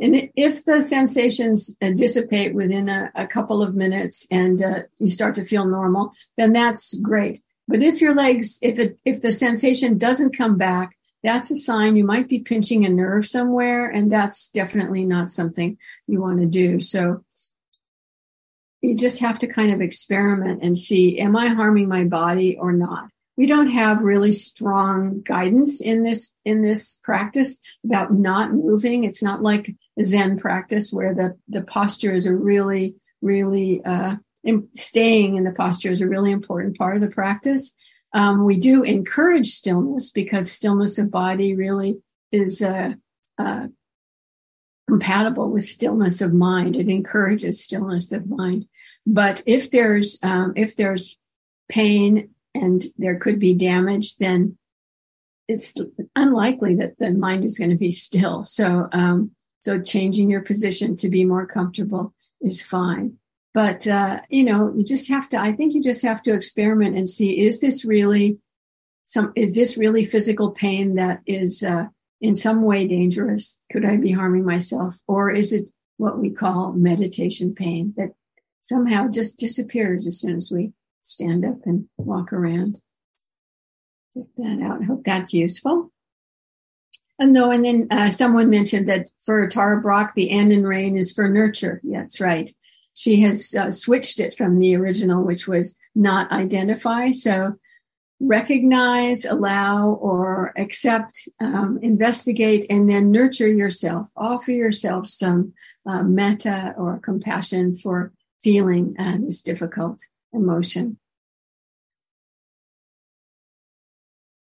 And 0.00 0.30
if 0.34 0.64
the 0.64 0.82
sensations 0.82 1.76
uh, 1.82 1.90
dissipate 1.90 2.54
within 2.54 2.88
a, 2.88 3.10
a 3.14 3.26
couple 3.26 3.62
of 3.62 3.74
minutes 3.74 4.26
and 4.30 4.62
uh, 4.62 4.80
you 4.98 5.08
start 5.08 5.34
to 5.34 5.44
feel 5.44 5.66
normal, 5.66 6.12
then 6.36 6.52
that's 6.52 6.94
great. 7.00 7.40
But 7.68 7.82
if 7.82 8.00
your 8.00 8.14
legs, 8.14 8.58
if 8.62 8.78
it, 8.78 8.98
if 9.04 9.20
the 9.20 9.30
sensation 9.32 9.98
doesn't 9.98 10.36
come 10.36 10.56
back, 10.56 10.96
that's 11.22 11.50
a 11.50 11.54
sign 11.56 11.96
you 11.96 12.04
might 12.04 12.28
be 12.28 12.38
pinching 12.38 12.84
a 12.84 12.88
nerve 12.88 13.26
somewhere, 13.26 13.88
and 13.88 14.10
that's 14.10 14.48
definitely 14.48 15.04
not 15.04 15.30
something 15.30 15.76
you 16.06 16.20
want 16.20 16.38
to 16.40 16.46
do. 16.46 16.80
So 16.80 17.24
you 18.80 18.96
just 18.96 19.20
have 19.20 19.38
to 19.40 19.46
kind 19.46 19.72
of 19.72 19.82
experiment 19.82 20.62
and 20.62 20.76
see, 20.76 21.18
am 21.18 21.36
I 21.36 21.48
harming 21.48 21.88
my 21.88 22.04
body 22.04 22.56
or 22.56 22.72
not? 22.72 23.10
We 23.36 23.46
don't 23.46 23.68
have 23.68 24.02
really 24.02 24.32
strong 24.32 25.22
guidance 25.22 25.80
in 25.80 26.02
this 26.02 26.34
in 26.44 26.62
this 26.62 27.00
practice 27.02 27.58
about 27.84 28.12
not 28.12 28.52
moving. 28.52 29.04
It's 29.04 29.22
not 29.22 29.42
like 29.42 29.74
zen 30.02 30.38
practice 30.38 30.92
where 30.92 31.14
the 31.14 31.36
the 31.48 31.62
postures 31.62 32.26
are 32.26 32.36
really 32.36 32.96
really 33.22 33.82
uh, 33.84 34.16
in, 34.44 34.68
staying 34.72 35.36
in 35.36 35.44
the 35.44 35.52
posture 35.52 35.90
is 35.90 36.00
a 36.00 36.08
really 36.08 36.30
important 36.30 36.76
part 36.76 36.96
of 36.96 37.02
the 37.02 37.10
practice. 37.10 37.74
Um, 38.12 38.44
we 38.44 38.56
do 38.56 38.82
encourage 38.82 39.48
stillness 39.48 40.10
because 40.10 40.50
stillness 40.50 40.98
of 40.98 41.10
body 41.10 41.54
really 41.54 41.98
is 42.32 42.62
uh, 42.62 42.94
uh, 43.38 43.66
compatible 44.88 45.50
with 45.50 45.62
stillness 45.62 46.20
of 46.20 46.32
mind. 46.32 46.76
It 46.76 46.88
encourages 46.88 47.62
stillness 47.62 48.10
of 48.12 48.28
mind. 48.28 48.66
But 49.06 49.42
if 49.46 49.70
there's 49.70 50.18
um, 50.22 50.52
if 50.56 50.76
there's 50.76 51.16
pain 51.68 52.30
and 52.54 52.82
there 52.96 53.18
could 53.18 53.38
be 53.38 53.54
damage, 53.54 54.16
then 54.16 54.58
it's 55.48 55.74
unlikely 56.14 56.76
that 56.76 56.98
the 56.98 57.10
mind 57.10 57.44
is 57.44 57.58
going 57.58 57.70
to 57.70 57.76
be 57.76 57.90
still. 57.90 58.44
So, 58.44 58.88
um, 58.92 59.32
so 59.58 59.80
changing 59.80 60.30
your 60.30 60.42
position 60.42 60.96
to 60.96 61.08
be 61.08 61.24
more 61.24 61.46
comfortable 61.46 62.14
is 62.40 62.62
fine. 62.62 63.16
But, 63.52 63.86
uh, 63.86 64.20
you 64.28 64.44
know, 64.44 64.72
you 64.76 64.84
just 64.84 65.08
have 65.08 65.28
to, 65.30 65.40
I 65.40 65.52
think 65.52 65.74
you 65.74 65.82
just 65.82 66.02
have 66.02 66.22
to 66.22 66.34
experiment 66.34 66.96
and 66.96 67.08
see, 67.08 67.40
is 67.40 67.60
this 67.60 67.84
really 67.84 68.38
some, 69.02 69.32
is 69.34 69.56
this 69.56 69.76
really 69.76 70.04
physical 70.04 70.52
pain 70.52 70.94
that 70.94 71.20
is, 71.26 71.64
uh, 71.64 71.86
in 72.20 72.34
some 72.34 72.62
way 72.62 72.86
dangerous? 72.86 73.60
Could 73.72 73.84
I 73.84 73.96
be 73.96 74.12
harming 74.12 74.44
myself? 74.44 75.00
Or 75.08 75.30
is 75.30 75.52
it 75.52 75.66
what 75.96 76.18
we 76.18 76.30
call 76.30 76.74
meditation 76.74 77.54
pain 77.54 77.92
that 77.96 78.10
somehow 78.60 79.08
just 79.08 79.38
disappears 79.38 80.06
as 80.06 80.20
soon 80.20 80.36
as 80.36 80.50
we 80.52 80.72
stand 81.02 81.44
up 81.44 81.58
and 81.64 81.88
walk 81.96 82.32
around. 82.32 82.80
Check 84.14 84.26
that 84.36 84.60
out. 84.62 84.82
I 84.82 84.84
hope 84.84 85.04
that's 85.04 85.32
useful. 85.32 85.92
And 87.18 87.36
though, 87.36 87.50
and 87.50 87.64
then 87.64 87.86
uh, 87.90 88.10
someone 88.10 88.48
mentioned 88.48 88.88
that 88.88 89.08
for 89.22 89.46
Tara 89.46 89.80
Brach, 89.80 90.12
the 90.14 90.30
N 90.30 90.50
in 90.50 90.66
rain 90.66 90.96
is 90.96 91.12
for 91.12 91.28
nurture. 91.28 91.80
That's 91.84 92.20
right. 92.20 92.50
She 92.94 93.20
has 93.20 93.54
uh, 93.54 93.70
switched 93.70 94.20
it 94.20 94.34
from 94.34 94.58
the 94.58 94.74
original, 94.74 95.22
which 95.22 95.46
was 95.46 95.78
not 95.94 96.32
identify. 96.32 97.10
So 97.10 97.56
recognize, 98.20 99.24
allow, 99.24 99.90
or 99.90 100.52
accept, 100.56 101.28
um, 101.40 101.78
investigate, 101.82 102.66
and 102.68 102.88
then 102.88 103.10
nurture 103.10 103.50
yourself. 103.50 104.10
Offer 104.16 104.52
yourself 104.52 105.08
some 105.08 105.52
uh, 105.86 106.02
metta 106.02 106.74
or 106.76 106.98
compassion 106.98 107.76
for 107.76 108.12
feeling 108.42 108.96
uh, 108.98 109.18
this 109.20 109.42
difficult 109.42 110.00
emotion. 110.32 110.98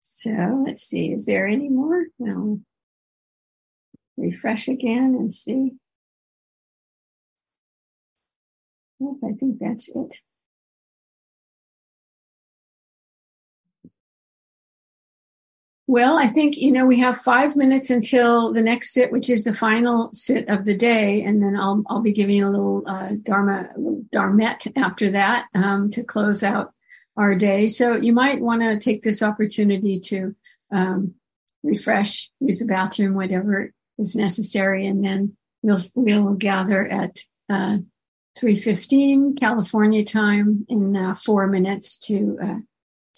So 0.01 0.63
let's 0.67 0.83
see, 0.83 1.13
is 1.13 1.27
there 1.27 1.47
any 1.47 1.69
more? 1.69 2.07
No. 2.19 2.61
Refresh 4.17 4.69
again 4.69 5.17
and 5.19 5.33
see. 5.33 5.73
I 9.03 9.33
think 9.33 9.59
that's 9.59 9.89
it. 9.95 10.15
Well, 15.95 16.19
I 16.19 16.27
think, 16.27 16.57
you 16.57 16.73
know, 16.73 16.87
we 16.87 16.99
have 16.99 17.19
five 17.19 17.55
minutes 17.55 17.89
until 17.89 18.53
the 18.53 18.63
next 18.63 18.93
sit, 18.93 19.13
which 19.13 19.31
is 19.31 19.45
the 19.45 19.55
final 19.55 20.11
sit 20.13 20.49
of 20.49 20.65
the 20.65 20.77
day. 20.77 21.23
And 21.23 21.41
then 21.41 21.55
I'll, 21.55 21.85
I'll 21.87 22.01
be 22.01 22.11
giving 22.11 22.43
a 22.43 22.51
little, 22.51 22.83
uh, 22.85 23.11
Dharma, 23.23 23.69
Dharmette 24.13 24.73
after 24.77 25.13
that, 25.13 25.47
um, 25.55 25.91
to 25.91 26.03
close 26.03 26.43
out 26.43 26.73
our 27.17 27.37
day. 27.37 27.69
So 27.69 27.95
you 27.95 28.13
might 28.13 28.41
want 28.41 28.63
to 28.63 28.77
take 28.77 29.05
this 29.05 29.23
opportunity 29.23 30.01
to, 30.01 30.35
um, 30.73 31.15
refresh, 31.63 32.29
use 32.41 32.59
the 32.59 32.65
bathroom, 32.65 33.15
whatever 33.15 33.73
is 33.97 34.17
necessary. 34.17 34.89
And 34.89 35.05
then 35.05 35.37
we'll, 35.63 35.79
we'll 35.95 36.35
gather 36.35 36.85
at, 36.85 37.21
uh, 37.49 37.79
3.15 38.37 39.39
California 39.39 40.05
time 40.05 40.67
in 40.69 40.97
uh, 40.97 41.15
four 41.15 41.47
minutes 41.47 41.97
to, 41.99 42.37
uh, 42.43 42.59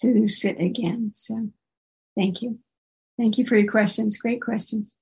to 0.01 0.27
sit 0.27 0.59
again. 0.59 1.09
So. 1.15 1.49
Thank 2.17 2.41
you. 2.41 2.57
Thank 3.17 3.37
you 3.37 3.45
for 3.45 3.55
your 3.55 3.69
questions. 3.69 4.17
Great 4.17 4.41
questions. 4.41 4.95